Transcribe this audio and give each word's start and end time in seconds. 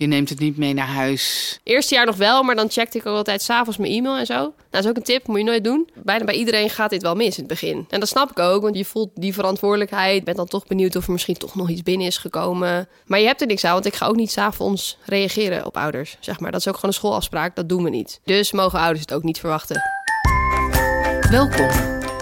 Je 0.00 0.06
neemt 0.06 0.28
het 0.28 0.38
niet 0.38 0.56
mee 0.56 0.74
naar 0.74 0.86
huis. 0.86 1.58
Eerste 1.62 1.94
jaar 1.94 2.06
nog 2.06 2.16
wel, 2.16 2.42
maar 2.42 2.54
dan 2.54 2.70
checkte 2.70 2.98
ik 2.98 3.06
ook 3.06 3.16
altijd 3.16 3.42
s'avonds 3.42 3.78
mijn 3.78 3.92
e-mail 3.92 4.16
en 4.16 4.26
zo. 4.26 4.34
Nou, 4.34 4.52
dat 4.70 4.84
is 4.84 4.90
ook 4.90 4.96
een 4.96 5.02
tip, 5.02 5.26
moet 5.26 5.38
je 5.38 5.44
nooit 5.44 5.64
doen. 5.64 5.88
Bijna 5.94 6.24
bij 6.24 6.34
iedereen 6.34 6.70
gaat 6.70 6.90
dit 6.90 7.02
wel 7.02 7.14
mis 7.14 7.26
in 7.26 7.44
het 7.44 7.46
begin. 7.46 7.86
En 7.88 8.00
dat 8.00 8.08
snap 8.08 8.30
ik 8.30 8.38
ook, 8.38 8.62
want 8.62 8.76
je 8.76 8.84
voelt 8.84 9.10
die 9.14 9.34
verantwoordelijkheid. 9.34 10.24
Bent 10.24 10.36
dan 10.36 10.46
toch 10.46 10.66
benieuwd 10.66 10.96
of 10.96 11.06
er 11.06 11.12
misschien 11.12 11.36
toch 11.36 11.54
nog 11.54 11.68
iets 11.68 11.82
binnen 11.82 12.06
is 12.06 12.16
gekomen. 12.16 12.88
Maar 13.06 13.20
je 13.20 13.26
hebt 13.26 13.40
er 13.40 13.46
niks 13.46 13.64
aan, 13.64 13.72
want 13.72 13.86
ik 13.86 13.94
ga 13.94 14.06
ook 14.06 14.16
niet 14.16 14.30
s'avonds 14.30 14.98
reageren 15.04 15.66
op 15.66 15.76
ouders. 15.76 16.16
Zeg 16.20 16.40
maar, 16.40 16.50
dat 16.50 16.60
is 16.60 16.68
ook 16.68 16.74
gewoon 16.74 16.90
een 16.90 16.96
schoolafspraak, 16.96 17.56
dat 17.56 17.68
doen 17.68 17.84
we 17.84 17.90
niet. 17.90 18.20
Dus 18.24 18.52
mogen 18.52 18.78
ouders 18.78 19.00
het 19.00 19.12
ook 19.12 19.22
niet 19.22 19.38
verwachten. 19.38 19.82
Welkom. 21.30 21.68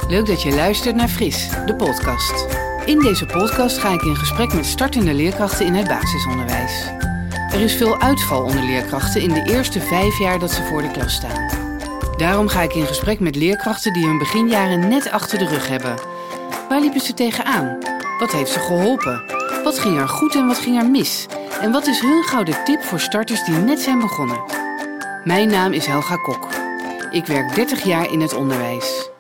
Leuk 0.09 0.27
dat 0.27 0.43
je 0.43 0.55
luistert 0.55 0.95
naar 0.95 1.09
Fris, 1.09 1.49
de 1.67 1.75
podcast. 1.75 2.47
In 2.85 2.99
deze 2.99 3.27
podcast 3.27 3.79
ga 3.79 3.93
ik 3.93 4.03
in 4.03 4.17
gesprek 4.17 4.53
met 4.53 4.67
startende 4.67 5.15
leerkrachten 5.15 5.67
in 5.67 5.75
het 5.75 5.89
basisonderwijs. 5.89 7.08
Er 7.59 7.65
is 7.65 7.75
veel 7.75 8.01
uitval 8.01 8.43
onder 8.43 8.63
leerkrachten 8.63 9.21
in 9.21 9.29
de 9.29 9.43
eerste 9.43 9.80
vijf 9.80 10.19
jaar 10.19 10.39
dat 10.39 10.51
ze 10.51 10.62
voor 10.62 10.83
de 10.83 10.91
klas 10.91 11.15
staan. 11.15 11.49
Daarom 12.16 12.49
ga 12.49 12.62
ik 12.62 12.75
in 12.75 12.87
gesprek 12.87 13.21
met 13.21 13.37
leerkrachten 13.37 13.93
die 13.93 14.07
hun 14.07 14.19
beginjaren 14.19 14.89
net 14.89 15.11
achter 15.11 15.39
de 15.39 15.47
rug 15.47 15.69
hebben. 15.69 15.95
Waar 16.69 16.80
liepen 16.80 17.01
ze 17.01 17.15
tegenaan? 17.15 17.79
Wat 18.19 18.33
heeft 18.33 18.51
ze 18.51 18.59
geholpen? 18.59 19.23
Wat 19.65 19.79
ging 19.79 19.99
er 19.99 20.09
goed 20.09 20.35
en 20.35 20.47
wat 20.47 20.59
ging 20.59 20.79
er 20.79 20.91
mis? 20.91 21.27
En 21.61 21.73
wat 21.73 21.87
is 21.87 22.01
hun 22.01 22.23
gouden 22.23 22.65
tip 22.65 22.83
voor 22.83 23.01
starters 23.01 23.45
die 23.45 23.55
net 23.55 23.80
zijn 23.80 23.99
begonnen? 23.99 24.41
Mijn 25.25 25.49
naam 25.49 25.73
is 25.73 25.87
Helga 25.87 26.16
Kok. 26.16 26.49
Ik 27.11 27.27
werk 27.27 27.55
30 27.55 27.85
jaar 27.85 28.13
in 28.13 28.21
het 28.21 28.35
onderwijs. 28.35 29.11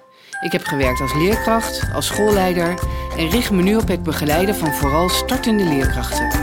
Ik 0.40 0.52
heb 0.52 0.64
gewerkt 0.64 1.00
als 1.00 1.14
leerkracht, 1.14 1.82
als 1.94 2.06
schoolleider 2.06 2.74
en 3.16 3.30
richt 3.30 3.50
me 3.50 3.62
nu 3.62 3.76
op 3.76 3.88
het 3.88 4.02
begeleiden 4.02 4.54
van 4.54 4.74
vooral 4.74 5.08
startende 5.08 5.64
leerkrachten. 5.64 6.37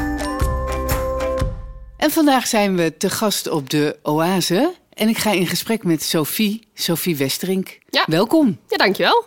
En 2.06 2.12
vandaag 2.12 2.48
zijn 2.48 2.76
we 2.76 2.98
te 2.98 3.10
gast 3.10 3.48
op 3.48 3.70
de 3.70 4.00
Oase. 4.04 4.74
En 4.94 5.10
ik 5.10 5.18
ga 5.18 5.32
in 5.32 5.48
gesprek 5.48 5.84
met 5.84 6.04
Sophie, 6.04 6.68
Sophie 6.74 7.16
Westerink. 7.16 7.78
Ja. 7.90 8.04
Welkom. 8.08 8.60
Ja, 8.68 8.78
dankjewel. 8.78 9.26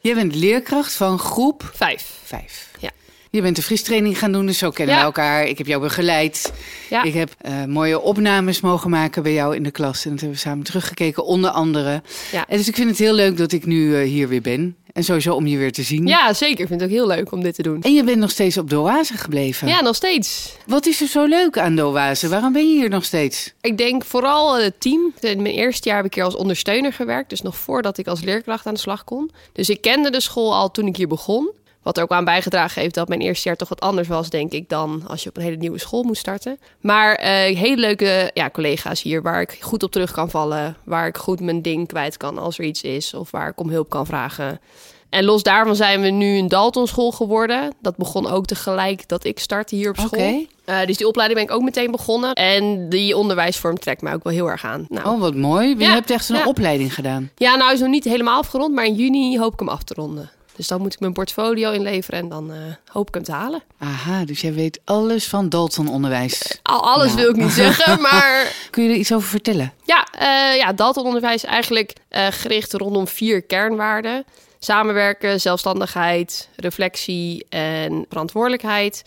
Jij 0.00 0.14
bent 0.14 0.34
leerkracht 0.34 0.92
van 0.92 1.18
groep 1.18 1.70
Vijf. 1.74 2.18
5. 2.24 2.70
Ja. 2.78 2.90
Je 3.30 3.42
bent 3.42 3.56
de 3.56 3.62
fristraining 3.62 4.18
gaan 4.18 4.32
doen, 4.32 4.46
dus 4.46 4.58
zo 4.58 4.70
kennen 4.70 4.94
Ja. 4.94 5.00
we 5.00 5.06
elkaar. 5.06 5.44
Ik 5.46 5.58
heb 5.58 5.66
jou 5.66 5.80
begeleid. 5.82 6.52
Ja. 6.90 7.02
Ik 7.02 7.14
heb 7.14 7.30
eh, 7.40 7.64
mooie 7.64 8.00
opnames 8.00 8.60
mogen 8.60 8.90
maken 8.90 9.22
bij 9.22 9.32
jou 9.32 9.56
in 9.56 9.62
de 9.62 9.70
klas. 9.70 10.04
En 10.04 10.10
dat 10.10 10.20
hebben 10.20 10.38
we 10.38 10.42
samen 10.44 10.64
teruggekeken, 10.64 11.24
onder 11.24 11.50
andere. 11.50 12.02
Ja. 12.32 12.44
En 12.48 12.56
dus 12.56 12.68
ik 12.68 12.74
vind 12.74 12.88
het 12.88 12.98
heel 12.98 13.12
leuk 13.14 13.36
dat 13.36 13.52
ik 13.52 13.66
nu 13.66 13.96
eh, 13.96 14.02
hier 14.08 14.28
weer 14.28 14.40
ben. 14.42 14.76
En 14.92 15.04
sowieso 15.04 15.34
om 15.34 15.46
je 15.46 15.56
weer 15.58 15.72
te 15.72 15.82
zien. 15.82 16.06
Ja, 16.06 16.32
zeker. 16.32 16.60
Ik 16.60 16.66
vind 16.66 16.80
het 16.80 16.90
ook 16.90 16.96
heel 16.96 17.06
leuk 17.06 17.32
om 17.32 17.42
dit 17.42 17.54
te 17.54 17.62
doen. 17.62 17.82
En 17.82 17.94
je 17.94 18.04
bent 18.04 18.18
nog 18.18 18.30
steeds 18.30 18.56
op 18.58 18.70
de 18.70 18.78
Oase 18.78 19.16
gebleven. 19.16 19.68
Ja, 19.68 19.80
nog 19.80 19.94
steeds. 19.94 20.56
Wat 20.66 20.86
is 20.86 21.00
er 21.00 21.06
zo 21.08 21.24
leuk 21.24 21.58
aan 21.58 21.74
de 21.74 21.84
Oase? 21.86 22.28
Waarom 22.28 22.52
ben 22.52 22.68
je 22.72 22.78
hier 22.80 22.88
nog 22.88 23.04
steeds? 23.04 23.52
Ik 23.60 23.78
denk 23.78 24.04
vooral 24.04 24.58
het 24.58 24.80
team. 24.80 25.12
In 25.20 25.42
mijn 25.42 25.54
eerste 25.54 25.88
jaar 25.88 25.96
heb 25.96 26.06
ik 26.06 26.14
hier 26.14 26.24
als 26.24 26.36
ondersteuner 26.36 26.92
gewerkt. 26.92 27.30
Dus 27.30 27.42
nog 27.42 27.56
voordat 27.56 27.98
ik 27.98 28.06
als 28.06 28.20
leerkracht 28.20 28.66
aan 28.66 28.74
de 28.74 28.80
slag 28.80 29.04
kon. 29.04 29.30
Dus 29.52 29.68
ik 29.68 29.80
kende 29.80 30.10
de 30.10 30.20
school 30.20 30.54
al 30.54 30.70
toen 30.70 30.86
ik 30.86 30.96
hier 30.96 31.08
begon. 31.08 31.50
Wat 31.82 31.96
er 31.96 32.02
ook 32.02 32.10
aan 32.10 32.24
bijgedragen 32.24 32.80
heeft 32.82 32.94
dat 32.94 33.08
mijn 33.08 33.20
eerste 33.20 33.48
jaar 33.48 33.56
toch 33.56 33.68
wat 33.68 33.80
anders 33.80 34.08
was, 34.08 34.30
denk 34.30 34.52
ik, 34.52 34.68
dan 34.68 35.02
als 35.06 35.22
je 35.22 35.28
op 35.28 35.36
een 35.36 35.42
hele 35.42 35.56
nieuwe 35.56 35.78
school 35.78 36.02
moet 36.02 36.16
starten. 36.16 36.58
Maar 36.80 37.14
eh, 37.14 37.56
hele 37.56 37.76
leuke 37.76 38.30
ja, 38.34 38.50
collega's 38.50 39.02
hier 39.02 39.22
waar 39.22 39.40
ik 39.40 39.56
goed 39.60 39.82
op 39.82 39.90
terug 39.90 40.12
kan 40.12 40.30
vallen. 40.30 40.76
Waar 40.84 41.06
ik 41.06 41.16
goed 41.16 41.40
mijn 41.40 41.62
ding 41.62 41.88
kwijt 41.88 42.16
kan 42.16 42.38
als 42.38 42.58
er 42.58 42.64
iets 42.64 42.82
is. 42.82 43.14
Of 43.14 43.30
waar 43.30 43.48
ik 43.48 43.60
om 43.60 43.70
hulp 43.70 43.88
kan 43.88 44.06
vragen. 44.06 44.60
En 45.08 45.24
los 45.24 45.42
daarvan 45.42 45.76
zijn 45.76 46.00
we 46.00 46.08
nu 46.08 46.38
een 46.38 46.48
Dalton 46.48 46.86
school 46.86 47.10
geworden. 47.10 47.72
Dat 47.80 47.96
begon 47.96 48.26
ook 48.30 48.46
tegelijk 48.46 49.08
dat 49.08 49.24
ik 49.24 49.38
startte 49.38 49.74
hier 49.74 49.88
op 49.90 49.96
school. 49.98 50.46
Eh, 50.64 50.86
dus 50.86 50.96
die 50.96 51.06
opleiding 51.08 51.40
ben 51.40 51.48
ik 51.48 51.54
ook 51.56 51.64
meteen 51.64 51.90
begonnen. 51.90 52.32
En 52.32 52.88
die 52.88 53.16
onderwijsvorm 53.16 53.78
trekt 53.78 54.02
mij 54.02 54.14
ook 54.14 54.24
wel 54.24 54.32
heel 54.32 54.50
erg 54.50 54.64
aan. 54.64 54.86
Nou, 54.88 55.08
Oh, 55.08 55.20
wat 55.20 55.34
mooi. 55.34 55.68
Je 55.68 55.78
Ja, 55.78 55.90
hebt 55.92 56.10
echt 56.10 56.28
een 56.28 56.36
ja. 56.36 56.46
opleiding 56.46 56.94
gedaan. 56.94 57.30
Ja, 57.36 57.56
nou 57.56 57.72
is 57.72 57.80
nog 57.80 57.88
niet 57.88 58.04
helemaal 58.04 58.38
afgerond, 58.38 58.74
maar 58.74 58.84
in 58.84 58.94
juni 58.94 59.38
hoop 59.38 59.52
ik 59.52 59.58
hem 59.58 59.68
af 59.68 59.82
te 59.82 59.94
ronden. 59.94 60.30
Dus 60.58 60.66
dan 60.68 60.80
moet 60.80 60.92
ik 60.94 61.00
mijn 61.00 61.12
portfolio 61.12 61.70
inleveren 61.70 62.20
en 62.20 62.28
dan 62.28 62.52
eh, 62.52 62.58
hoop 62.86 63.08
ik 63.08 63.14
hem 63.14 63.22
te 63.22 63.32
halen. 63.32 63.62
Aha, 63.78 64.24
dus 64.24 64.40
jij 64.40 64.52
weet 64.54 64.80
alles 64.84 65.28
van 65.28 65.48
Dalton 65.48 65.88
onderwijs. 65.88 66.58
Al 66.62 66.82
alles 66.82 67.06
Nou. 67.14 67.16
wil 67.20 67.30
ik 67.30 67.36
niet 67.36 67.50
zeggen, 67.52 68.00
maar 68.10 68.52
Kun 68.70 68.82
je 68.84 68.90
er 68.90 68.96
iets 68.96 69.12
over 69.12 69.28
vertellen? 69.28 69.72
ja, 69.84 70.06
eh 70.12 70.56
ja 70.56 70.72
Dalton 70.72 71.04
onderwijs 71.04 71.42
is 71.44 71.50
eigenlijk 71.50 71.92
eh, 72.08 72.26
gericht 72.30 72.72
rondom 72.72 73.08
vier 73.08 73.42
kernwaarden. 73.42 74.24
Samenwerken, 74.58 75.40
zelfstandigheid, 75.40 76.48
reflectie 76.56 77.46
en 77.48 78.04
verantwoordelijkheid. 78.08 79.02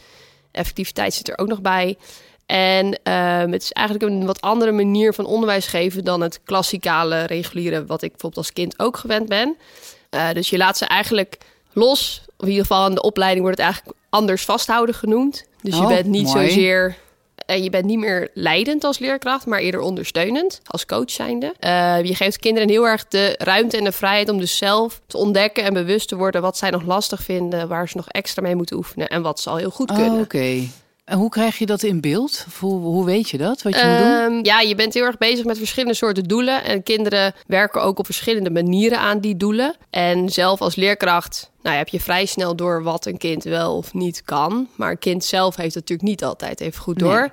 Effectiviteit 0.51 1.13
zit 1.13 1.29
er 1.29 1.37
ook 1.37 1.47
nog 1.47 1.61
bij. 1.61 1.97
En 2.45 2.99
ehm, 3.03 3.51
het 3.51 3.61
is 3.61 3.71
eigenlijk 3.71 4.11
een 4.11 4.25
wat 4.25 4.41
andere 4.41 4.71
manier 4.71 5.13
van 5.13 5.25
onderwijs 5.25 5.65
geven 5.67 6.03
dan 6.03 6.21
het 6.21 6.39
klassikale 6.43 7.23
reguliere, 7.23 7.85
wat 7.85 8.01
ik 8.01 8.09
bijvoorbeeld 8.11 8.37
als 8.45 8.53
kind 8.53 8.79
ook 8.79 8.97
gewend 8.97 9.27
ben. 9.29 9.57
Eh, 10.11 10.31
dus 10.33 10.49
je 10.49 10.57
laat 10.57 10.77
ze 10.77 10.85
eigenlijk 10.85 11.37
los. 11.73 12.21
Of 12.37 12.45
in 12.45 12.51
ieder 12.51 12.65
geval 12.67 12.87
in 12.87 12.95
de 12.95 13.01
opleiding 13.01 13.41
wordt 13.43 13.57
het 13.57 13.65
eigenlijk 13.67 13.97
anders 14.09 14.43
vasthouden 14.45 14.95
genoemd. 14.95 15.45
Dus 15.61 15.75
je 15.75 15.81
Oh, 15.81 15.87
bent 15.87 16.05
niet 16.05 16.25
mooi. 16.33 16.47
zozeer. 16.49 16.95
En 17.45 17.63
je 17.63 17.69
bent 17.69 17.85
niet 17.85 17.99
meer 17.99 18.29
leidend 18.33 18.83
als 18.83 18.99
leerkracht, 18.99 19.45
maar 19.45 19.59
eerder 19.59 19.79
ondersteunend 19.81 20.61
als 20.65 20.85
coach 20.85 21.11
zijnde. 21.11 21.53
Eh, 21.59 22.03
je 22.03 22.15
geeft 22.15 22.37
kinderen 22.37 22.69
heel 22.69 22.87
erg 22.87 23.07
de 23.07 23.35
ruimte 23.37 23.77
en 23.77 23.83
de 23.83 23.91
vrijheid 23.91 24.29
om 24.29 24.39
dus 24.39 24.57
zelf 24.57 25.01
te 25.07 25.17
ontdekken 25.17 25.63
en 25.63 25.73
bewust 25.73 26.07
te 26.07 26.15
worden 26.15 26.41
wat 26.41 26.57
zij 26.57 26.69
nog 26.69 26.83
lastig 26.83 27.21
vinden, 27.23 27.67
waar 27.67 27.89
ze 27.89 27.97
nog 27.97 28.07
extra 28.07 28.41
mee 28.41 28.55
moeten 28.55 28.75
oefenen 28.77 29.07
en 29.07 29.21
wat 29.21 29.39
ze 29.39 29.49
al 29.49 29.55
heel 29.57 29.69
goed 29.69 29.89
Oh, 29.89 29.95
kunnen. 29.95 30.21
Oké. 30.21 30.67
En 31.03 31.17
hoe 31.17 31.29
krijg 31.29 31.57
je 31.57 31.65
dat 31.65 31.83
in 31.83 32.01
beeld? 32.01 32.45
Of 32.47 32.59
hoe, 32.59 32.79
hoe 32.79 33.05
weet 33.05 33.29
je 33.29 33.37
dat? 33.37 33.61
Wat 33.61 33.79
je 33.79 33.85
moet 33.85 33.97
doen? 33.97 34.37
Ehm, 34.37 34.45
ja, 34.45 34.59
je 34.59 34.75
bent 34.75 34.93
heel 34.93 35.03
erg 35.03 35.17
bezig 35.17 35.45
met 35.45 35.57
verschillende 35.57 35.95
soorten 35.95 36.23
doelen. 36.23 36.63
En 36.63 36.83
kinderen 36.83 37.33
werken 37.47 37.81
ook 37.81 37.99
op 37.99 38.05
verschillende 38.05 38.49
manieren 38.49 38.99
aan 38.99 39.19
die 39.19 39.37
doelen. 39.37 39.75
En 39.89 40.29
zelf 40.29 40.61
als 40.61 40.75
leerkracht 40.75 41.51
nou, 41.61 41.75
heb 41.77 41.87
je 41.87 41.99
vrij 41.99 42.25
snel 42.25 42.55
door 42.55 42.83
wat 42.83 43.05
een 43.05 43.17
kind 43.17 43.43
wel 43.43 43.77
of 43.77 43.93
niet 43.93 44.21
kan. 44.23 44.67
Maar 44.75 44.91
een 44.91 44.99
kind 44.99 45.23
zelf 45.25 45.55
heeft 45.55 45.75
het 45.75 45.89
natuurlijk 45.89 46.09
niet 46.09 46.23
altijd 46.23 46.61
even 46.61 46.81
goed 46.81 46.99
door. 46.99 47.19
Nee. 47.19 47.29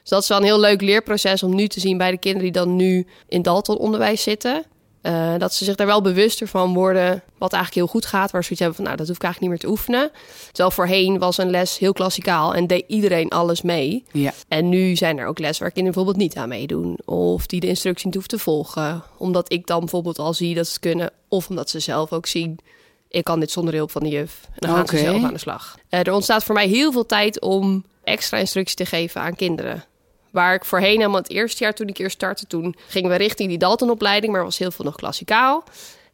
Dus 0.00 0.10
dat 0.10 0.22
is 0.22 0.28
wel 0.28 0.38
een 0.38 0.44
heel 0.44 0.60
leuk 0.60 0.80
leerproces 0.80 1.42
om 1.42 1.54
nu 1.54 1.68
te 1.68 1.80
zien 1.80 1.98
bij 1.98 2.10
de 2.10 2.18
kinderen 2.18 2.52
die 2.52 2.62
dan 2.62 2.76
nu 2.76 3.06
in 3.28 3.42
Dalton 3.42 3.78
onderwijs 3.78 4.22
zitten. 4.22 4.64
Eh, 5.02 5.34
dat 5.38 5.54
ze 5.54 5.64
zich 5.64 5.74
daar 5.74 5.86
wel 5.86 6.02
bewuster 6.02 6.48
van 6.48 6.74
worden 6.74 7.22
wat 7.38 7.52
eigenlijk 7.52 7.74
heel 7.74 8.00
goed 8.00 8.06
gaat. 8.06 8.30
Waar 8.30 8.44
ze 8.44 8.46
zoiets 8.46 8.58
hebben 8.58 8.74
van, 8.74 8.84
nou, 8.84 8.96
dat 8.96 9.06
hoef 9.06 9.16
ik 9.16 9.22
eigenlijk 9.22 9.52
niet 9.52 9.62
meer 9.62 9.70
te 9.70 9.78
oefenen. 9.78 10.10
Terwijl 10.46 10.70
voorheen 10.70 11.18
was 11.18 11.38
een 11.38 11.50
les 11.50 11.78
heel 11.78 11.92
klassikaal 11.92 12.54
en 12.54 12.66
deed 12.66 12.84
iedereen 12.86 13.28
alles 13.28 13.62
mee. 13.62 14.04
Ja. 14.12 14.32
En 14.48 14.68
nu 14.68 14.96
zijn 14.96 15.18
er 15.18 15.26
ook 15.26 15.38
lessen 15.38 15.62
waar 15.62 15.72
kinderen 15.72 15.98
bijvoorbeeld 15.98 16.28
niet 16.28 16.42
aan 16.42 16.48
meedoen. 16.48 16.98
Of 17.04 17.46
die 17.46 17.60
de 17.60 17.66
instructie 17.66 18.06
niet 18.06 18.14
hoeven 18.14 18.38
te 18.38 18.44
volgen. 18.44 19.02
Omdat 19.18 19.52
ik 19.52 19.66
dan 19.66 19.78
bijvoorbeeld 19.78 20.18
al 20.18 20.34
zie 20.34 20.54
dat 20.54 20.66
ze 20.66 20.72
het 20.72 20.80
kunnen. 20.80 21.10
Of 21.28 21.48
omdat 21.48 21.70
ze 21.70 21.80
zelf 21.80 22.12
ook 22.12 22.26
zien, 22.26 22.58
ik 23.08 23.24
kan 23.24 23.40
dit 23.40 23.50
zonder 23.50 23.74
hulp 23.74 23.90
van 23.90 24.02
de 24.02 24.08
juf. 24.08 24.40
En 24.44 24.68
dan 24.68 24.76
gaan 24.76 24.86
ze 24.86 24.98
zelf 24.98 25.24
aan 25.24 25.32
de 25.32 25.38
slag. 25.38 25.76
Eh, 25.88 26.00
er 26.00 26.12
ontstaat 26.12 26.44
voor 26.44 26.54
mij 26.54 26.68
heel 26.68 26.92
veel 26.92 27.06
tijd 27.06 27.40
om 27.40 27.84
extra 28.04 28.38
instructie 28.38 28.76
te 28.76 28.86
geven 28.86 29.20
aan 29.20 29.36
kinderen. 29.36 29.84
Waar 30.32 30.54
ik 30.54 30.64
voorheen 30.64 30.96
helemaal 30.96 31.20
het 31.20 31.30
eerste 31.30 31.62
jaar 31.64 31.74
toen 31.74 31.86
ik 31.88 31.96
hier 31.96 32.10
startte, 32.10 32.46
toen 32.46 32.74
gingen 32.88 33.10
we 33.10 33.16
richting 33.16 33.48
die 33.48 33.58
Dalton-opleiding, 33.58 34.32
maar 34.32 34.44
was 34.44 34.58
heel 34.58 34.70
veel 34.70 34.84
nog 34.84 34.96
klassikaal. 34.96 35.64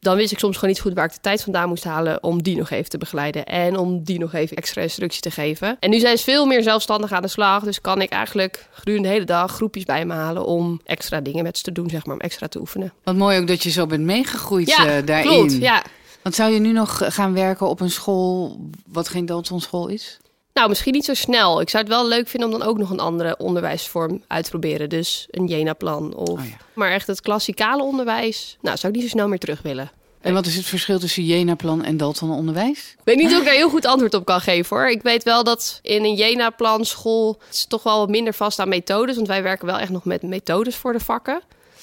Dan 0.01 0.17
wist 0.17 0.33
ik 0.33 0.39
soms 0.39 0.55
gewoon 0.55 0.71
niet 0.71 0.81
goed 0.83 0.95
waar 0.95 1.05
ik 1.05 1.13
de 1.13 1.21
tijd 1.21 1.43
vandaan 1.43 1.69
moest 1.69 1.85
halen 1.85 2.23
om 2.23 2.43
die 2.43 2.57
nog 2.57 2.71
even 2.71 2.91
te 2.91 2.99
begeleiden. 2.99 3.45
En 3.47 3.77
om 3.77 4.05
die 4.05 4.19
nog 4.19 4.33
even 4.35 4.57
extra 4.57 4.83
instructie 4.83 5.21
te 5.21 5.31
geven. 5.31 5.77
En 5.81 5.91
nu 5.91 5.99
zijn 5.99 6.19
ze 6.19 6.25
veel 6.25 6.47
meer 6.47 6.63
zelfstandig 6.63 7.13
aan 7.13 7.23
de 7.23 7.29
slag. 7.29 7.63
Dus 7.65 7.81
kan 7.81 8.01
ik 8.03 8.11
eigenlijk 8.11 8.69
gedurende 8.71 9.09
de 9.09 9.15
hele 9.15 9.27
dag 9.27 9.53
groepjes 9.53 9.85
bij 9.85 10.05
me 10.05 10.13
halen 10.15 10.45
om 10.47 10.81
extra 10.85 11.21
dingen 11.21 11.43
met 11.45 11.57
ze 11.57 11.63
te 11.63 11.73
doen, 11.73 11.91
zeg 11.91 12.07
maar, 12.07 12.15
om 12.15 12.21
extra 12.21 12.47
te 12.49 12.59
oefenen. 12.61 12.93
Wat 13.05 13.17
mooi 13.17 13.39
ook 13.39 13.47
dat 13.47 13.63
je 13.63 13.71
zo 13.71 13.87
bent 13.87 14.03
meegegroeid 14.05 14.69
Ja, 14.69 14.87
eh, 14.97 15.07
daarin. 15.07 15.29
klopt. 15.29 15.53
Ja. 15.59 15.83
Want 16.23 16.35
zou 16.35 16.53
je 16.53 16.59
nu 16.59 16.73
nog 16.73 17.15
gaan 17.15 17.35
werken 17.35 17.69
op 17.69 17.81
een 17.81 17.91
school 17.91 18.57
wat 18.87 19.09
geen 19.09 19.27
Dalton 19.27 19.61
school 19.61 19.89
is? 19.89 20.19
Nou, 20.59 20.71
misschien 20.71 20.93
niet 20.93 21.05
zo 21.05 21.15
snel. 21.15 21.61
Ik 21.61 21.71
zou 21.71 21.85
het 21.85 21.93
wel 21.93 22.09
leuk 22.09 22.29
vinden 22.29 22.53
om 22.53 22.59
dan 22.59 22.69
ook 22.69 22.79
nog 22.79 22.91
een 22.91 23.01
andere 23.01 23.37
onderwijsvorm 23.37 24.23
uit 24.27 24.45
te 24.45 24.51
proberen. 24.51 24.89
Dus 24.89 25.27
een 25.31 25.47
Jena-plan. 25.47 26.15
Of... 26.15 26.29
Oh 26.29 26.45
ja. 26.45 26.57
Maar 26.73 26.91
echt 26.91 27.07
het 27.07 27.21
klassikale 27.21 27.83
onderwijs, 27.83 28.57
nou, 28.61 28.77
zou 28.77 28.93
ik 28.93 28.99
niet 28.99 29.09
zo 29.09 29.17
snel 29.17 29.29
meer 29.29 29.39
terug 29.39 29.63
willen. 29.63 29.91
En 30.21 30.35
wat 30.35 30.47
is 30.47 30.57
het 30.57 30.65
verschil 30.65 30.99
tussen 30.99 31.25
Jena-plan 31.25 31.85
en 31.85 31.97
Dalton 31.97 32.31
onderwijs? 32.31 32.95
Ik 32.99 33.05
weet 33.05 33.17
niet 33.17 33.33
of 33.33 33.39
ik 33.39 33.45
daar 33.45 33.55
heel 33.55 33.69
goed 33.69 33.87
antwoord 33.87 34.15
op 34.15 34.25
kan 34.25 34.41
geven 34.41 34.77
hoor. 34.77 34.91
Ik 34.91 35.03
weet 35.03 35.23
wel 35.23 35.45
dat 35.45 35.79
in 35.83 36.05
een 36.05 36.15
Jena-plan 36.15 36.85
school 36.85 37.39
het 37.47 37.55
is 37.55 37.67
toch 37.67 37.83
wel 37.83 37.99
wat 37.99 38.09
minder 38.09 38.35
vast 38.35 38.59
aan 38.59 38.69
methodes. 38.69 39.15
Want 39.15 39.29
wij 39.29 39.43
werken 39.43 39.67
wel 39.67 39.79
echt 39.79 39.91
nog 39.91 40.05
met 40.05 40.23
methodes 40.23 40.77
voor 40.77 40.93
de 40.93 41.01
vakken. 41.01 41.41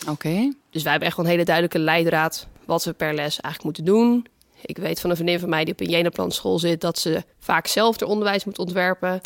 Oké. 0.10 0.54
Dus 0.70 0.82
wij 0.84 0.92
hebben 0.92 1.08
echt 1.08 1.18
wel 1.18 1.26
een 1.26 1.32
hele 1.32 1.46
duidelijke 1.46 1.80
leidraad 1.80 2.48
wat 2.66 2.84
we 2.84 2.94
per 2.94 3.14
les 3.14 3.40
eigenlijk 3.42 3.64
moeten 3.64 3.86
doen. 3.86 4.28
Ik 4.66 4.78
weet 4.78 5.00
van 5.00 5.10
een 5.10 5.16
vriendin 5.16 5.40
van 5.40 5.50
mij 5.50 5.64
die 5.64 5.74
op 5.74 5.80
een 5.80 5.90
Jena-plan 5.90 6.32
school 6.32 6.60
zit... 6.60 6.82
dat 6.82 7.00
ze 7.00 7.24
vaak 7.40 7.68
zelf 7.68 8.00
haar 8.00 8.06
onderwijs 8.06 8.44
moet 8.46 8.60
ontwerpen. 8.60 9.22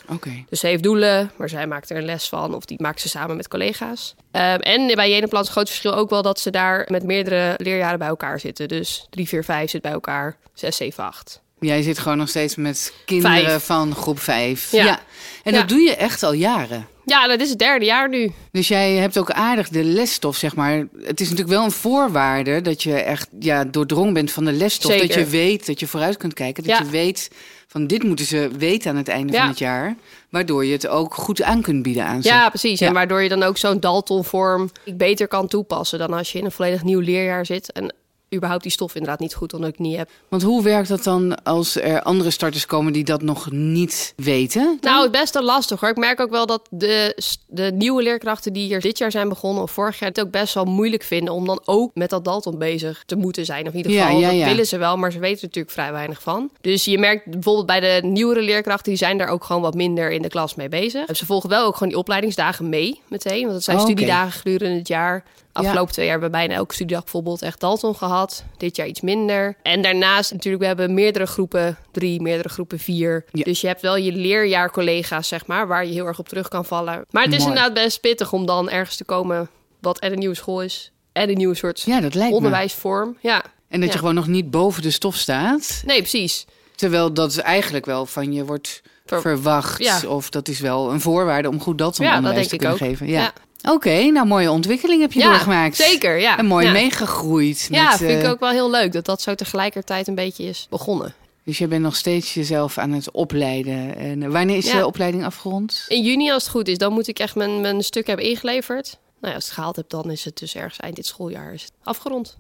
Dus 0.50 0.60
ze 0.60 0.68
heeft 0.68 0.84
doelen, 0.84 1.32
maar 1.38 1.50
zij 1.50 1.68
maakt 1.68 1.90
er 1.90 1.98
een 1.98 2.06
les 2.06 2.30
van 2.30 2.56
of 2.56 2.66
die 2.66 2.82
maakt 2.82 3.02
ze 3.02 3.10
samen 3.10 3.36
met 3.36 3.48
collega's. 3.48 4.16
Ehm, 4.32 4.60
en 4.60 4.96
bij 4.96 5.10
Jenaplan 5.10 5.42
is 5.42 5.48
het 5.48 5.56
groot 5.56 5.68
verschil 5.70 5.96
ook 5.96 6.10
wel 6.10 6.22
dat 6.22 6.40
ze 6.40 6.50
daar 6.52 6.88
met 6.92 7.04
meerdere 7.04 7.54
leerjaren 7.58 8.00
bij 8.00 8.08
elkaar 8.08 8.40
zitten. 8.40 8.68
Dus 8.68 9.06
3, 9.10 9.28
4, 9.28 9.44
5 9.44 9.70
zit 9.70 9.82
bij 9.82 9.92
elkaar, 9.92 10.38
6, 10.54 10.76
7, 10.76 11.04
8. 11.04 11.42
Jij 11.60 11.82
zit 11.82 12.00
gewoon 12.00 12.18
nog 12.18 12.30
steeds 12.30 12.56
met 12.56 12.94
kinderen 13.06 13.42
Vijf. 13.46 13.64
van 13.66 13.96
groep 13.96 14.20
5. 14.20 14.72
Ja. 14.72 15.00
En 15.44 15.54
Ja. 15.54 15.60
dat 15.60 15.70
doe 15.70 15.80
je 15.80 15.96
echt 15.96 16.24
al 16.24 16.34
jaren. 16.34 16.88
Ja, 17.10 17.28
dat 17.28 17.40
is 17.42 17.50
het 17.50 17.60
derde 17.60 17.86
jaar 17.86 18.10
nu. 18.10 18.32
Dus 18.52 18.68
jij 18.68 18.94
hebt 18.94 19.18
ook 19.18 19.32
aardig 19.32 19.70
de 19.70 19.84
lesstof, 19.84 20.36
zeg 20.38 20.56
maar. 20.56 20.88
Het 21.04 21.20
is 21.22 21.30
natuurlijk 21.30 21.56
wel 21.58 21.64
een 21.64 21.72
voorwaarde 21.72 22.62
dat 22.62 22.84
je 22.84 22.94
echt 22.94 23.28
ja, 23.40 23.64
doordrongen 23.64 24.14
bent 24.14 24.32
van 24.32 24.46
de 24.46 24.52
lesstof. 24.52 24.92
Zeker. 24.92 25.08
Dat 25.08 25.16
je 25.16 25.26
weet, 25.26 25.66
dat 25.66 25.80
je 25.80 25.88
vooruit 25.88 26.18
kunt 26.18 26.34
kijken. 26.34 26.64
Dat 26.64 26.78
Ja. 26.78 26.84
je 26.84 26.90
weet 26.90 27.30
van 27.68 27.88
dit 27.88 28.04
moeten 28.04 28.26
ze 28.26 28.50
weten 28.58 28.92
aan 28.92 28.98
het 28.98 29.08
einde 29.08 29.34
Ja. 29.34 29.40
van 29.40 29.48
het 29.50 29.60
jaar. 29.60 29.96
Waardoor 30.30 30.66
je 30.66 30.72
het 30.72 30.88
ook 30.88 31.14
goed 31.14 31.42
aan 31.42 31.62
kunt 31.62 31.84
bieden 31.84 32.06
aan 32.06 32.22
ze. 32.22 32.28
Ja, 32.28 32.50
precies. 32.50 32.80
Ja. 32.80 32.88
En 32.88 32.94
waardoor 32.94 33.22
je 33.22 33.30
dan 33.30 33.44
ook 33.44 33.58
zo'n 33.58 33.80
Dalton-vorm 33.80 34.70
beter 34.96 35.28
kan 35.28 35.48
toepassen 35.48 36.00
dan 36.00 36.14
als 36.14 36.32
je 36.32 36.40
in 36.40 36.46
een 36.46 36.52
volledig 36.52 36.84
nieuw 36.84 37.00
leerjaar 37.00 37.46
zit. 37.46 37.72
En 37.72 37.94
überhaupt 38.36 38.64
die 38.64 38.72
stof 38.72 38.94
inderdaad 38.96 39.20
niet 39.20 39.34
goed 39.36 39.54
onder 39.54 39.70
de 39.70 39.76
knie 39.76 39.98
hebt. 39.98 40.12
Want 40.30 40.42
hoe 40.42 40.64
werkt 40.64 40.88
dat 40.88 41.04
dan 41.04 41.44
als 41.44 41.76
er 41.76 42.02
andere 42.02 42.30
starters 42.32 42.66
komen 42.66 42.94
die 42.94 43.04
dat 43.04 43.22
nog 43.22 43.52
niet 43.52 44.14
weten? 44.16 44.78
Nou, 44.82 45.02
het 45.04 45.12
best 45.12 45.34
wel 45.34 45.44
lastig 45.44 45.80
hoor. 45.80 45.90
Ik 45.90 45.98
merk 45.98 46.20
ook 46.20 46.30
wel 46.30 46.46
dat 46.46 46.62
de, 46.70 47.18
de 47.48 47.72
nieuwe 47.76 48.04
leerkrachten 48.04 48.54
die 48.54 48.66
hier 48.66 48.82
dit 48.82 48.98
jaar 48.98 49.12
zijn 49.12 49.30
begonnen 49.30 49.64
of 49.64 49.72
vorig 49.72 50.00
jaar 50.00 50.10
het 50.10 50.20
ook 50.22 50.32
best 50.32 50.54
wel 50.54 50.66
moeilijk 50.66 51.04
vinden 51.04 51.34
om 51.34 51.46
dan 51.46 51.62
ook 51.66 51.92
met 51.94 52.10
dat 52.10 52.26
Dalton 52.26 52.58
bezig 52.58 53.04
te 53.06 53.16
moeten 53.16 53.46
zijn. 53.46 53.66
Of 53.68 53.72
in 53.72 53.78
ieder 53.78 53.92
Ja, 53.92 54.06
geval, 54.06 54.20
ja, 54.20 54.28
dat 54.28 54.38
ja. 54.38 54.46
willen 54.46 54.68
ze 54.68 54.78
wel, 54.78 54.98
maar 54.98 55.12
ze 55.12 55.20
weten 55.20 55.38
er 55.38 55.44
natuurlijk 55.46 55.74
vrij 55.74 55.92
weinig 55.92 56.22
van. 56.22 56.50
Dus 56.62 56.86
je 56.86 56.98
merkt 56.98 57.26
bijvoorbeeld 57.26 57.66
bij 57.66 57.80
de 57.80 58.08
nieuwere 58.08 58.42
leerkrachten, 58.42 58.90
die 58.90 58.98
zijn 58.98 59.18
daar 59.18 59.28
ook 59.30 59.44
gewoon 59.44 59.62
wat 59.62 59.74
minder 59.74 60.12
in 60.12 60.22
de 60.22 60.28
klas 60.30 60.56
mee 60.56 60.70
bezig. 60.70 61.18
Ze 61.18 61.26
volgen 61.26 61.50
wel 61.50 61.66
ook 61.66 61.74
gewoon 61.74 61.90
die 61.90 61.98
opleidingsdagen 61.98 62.70
mee 62.70 63.02
meteen, 63.08 63.42
want 63.42 63.54
het 63.54 63.64
zijn 63.64 63.78
Oh, 63.78 63.84
studiedagen 63.84 64.32
gedurende 64.32 64.78
het 64.78 64.88
jaar. 64.88 65.24
Afgelopen 65.52 65.94
twee 65.94 66.06
jaar 66.06 66.20
hebben 66.20 66.32
we 66.32 66.38
bijna 66.46 66.54
elke 66.60 66.74
studiedag 66.74 67.04
bijvoorbeeld 67.04 67.42
echt 67.42 67.60
Dalton 67.60 67.96
gehad. 67.96 68.44
Dit 68.58 68.76
jaar 68.76 68.88
iets 68.88 69.02
minder. 69.02 69.56
En 69.64 69.82
daarnaast 69.82 70.32
natuurlijk, 70.32 70.62
we 70.62 70.68
hebben 70.68 70.94
meerdere 70.94 71.26
groepen 71.26 71.78
drie, 71.92 72.22
meerdere 72.22 72.50
groepen 72.50 72.80
vier. 72.80 73.26
Ja. 73.32 73.44
Dus 73.44 73.62
je 73.62 73.68
hebt 73.68 73.82
wel 73.82 73.96
je 73.98 74.12
leerjaarcollega's, 74.12 75.28
zeg 75.28 75.46
maar, 75.46 75.68
waar 75.68 75.86
je 75.86 75.94
heel 75.94 76.06
erg 76.06 76.20
op 76.20 76.28
terug 76.30 76.48
kan 76.48 76.66
vallen. 76.66 77.06
Maar 77.10 77.24
het 77.24 77.34
is 77.34 77.40
Mooi. 77.40 77.50
inderdaad 77.52 77.84
best 77.84 78.02
pittig 78.02 78.34
om 78.34 78.46
dan 78.46 78.70
ergens 78.70 78.96
te 78.96 79.06
komen 79.06 79.50
wat 79.82 80.00
en 80.00 80.12
een 80.12 80.20
nieuwe 80.20 80.36
school 80.36 80.62
is. 80.62 80.92
En 81.12 81.30
een 81.30 81.38
nieuwe 81.38 81.56
soort 81.56 81.82
Ja, 81.82 82.00
dat 82.00 82.14
lijkt 82.14 82.30
me. 82.30 82.36
onderwijsvorm. 82.38 83.18
Ja, 83.22 83.44
En 83.70 83.80
dat 83.80 83.88
Ja. 83.88 83.94
je 83.94 84.00
gewoon 84.00 84.16
nog 84.16 84.28
niet 84.28 84.52
boven 84.52 84.82
de 84.82 84.92
stof 84.92 85.16
staat. 85.16 85.82
nee, 85.86 85.98
precies. 86.00 86.46
Terwijl 86.76 87.14
dat 87.14 87.38
eigenlijk 87.38 87.86
wel 87.86 88.06
van 88.06 88.34
je 88.34 88.46
wordt 88.46 88.82
Ver- 89.10 89.22
verwacht. 89.22 89.84
Ja. 89.84 90.02
Of 90.08 90.30
dat 90.30 90.48
is 90.48 90.60
wel 90.60 90.92
een 90.92 91.02
voorwaarde 91.02 91.50
om 91.50 91.60
goed 91.60 91.78
dat 91.78 91.98
Ja, 91.98 92.04
dat 92.08 92.16
onderwijs 92.18 92.48
denk 92.48 92.62
te 92.62 92.68
ik 92.68 92.72
kunnen 92.78 92.94
ook. 92.94 92.98
geven. 93.00 93.08
Ja. 93.14 93.34
Oké, 93.70 94.04
nou 94.12 94.28
mooie 94.28 94.52
ontwikkeling 94.52 95.02
heb 95.02 95.12
je 95.12 95.20
Ja, 95.20 95.30
doorgemaakt. 95.30 95.76
zeker, 95.76 96.20
ja. 96.20 96.38
En 96.38 96.46
mooi 96.46 96.72
meegegroeid. 96.72 97.68
Ja, 97.72 97.90
met, 97.90 97.98
vind 97.98 98.12
ik 98.12 98.24
eh, 98.24 98.30
ook 98.30 98.40
wel 98.40 98.50
heel 98.50 98.70
leuk 98.70 98.92
dat 98.92 99.06
dat 99.06 99.22
zo 99.22 99.36
tegelijkertijd 99.36 100.08
een 100.08 100.16
beetje 100.16 100.44
is 100.44 100.68
begonnen. 100.70 101.14
Dus 101.44 101.58
je 101.58 101.68
bent 101.68 101.82
nog 101.82 101.96
steeds 101.96 102.34
jezelf 102.34 102.78
aan 102.78 102.92
het 102.92 103.12
opleiden. 103.12 103.96
En 103.98 104.24
eh, 104.24 104.30
wanneer 104.30 104.58
is 104.58 104.72
de 104.72 104.86
opleiding 104.86 105.26
afgerond? 105.26 105.86
In 105.88 106.04
juni, 106.04 106.32
als 106.32 106.44
het 106.44 106.52
goed 106.52 106.68
is, 106.68 106.78
dan 106.78 106.94
moet 106.94 107.08
ik 107.08 107.20
echt 107.20 107.36
mijn, 107.36 107.62
mijn 107.62 107.84
stuk 107.84 108.08
hebben 108.08 108.26
ingeleverd. 108.26 108.98
Nou 109.22 109.28
ja, 109.28 109.34
als 109.34 109.44
ik 109.44 109.50
het 109.50 109.54
gehaald 109.60 109.76
heb, 109.76 109.90
dan 109.90 110.12
is 110.12 110.26
het 110.26 110.38
dus 110.38 110.56
ergens 110.56 110.80
eind 110.80 110.96
dit 110.96 111.06
schooljaar 111.06 111.54
is 111.54 111.62
het 111.62 111.72
afgerond. 111.84 112.38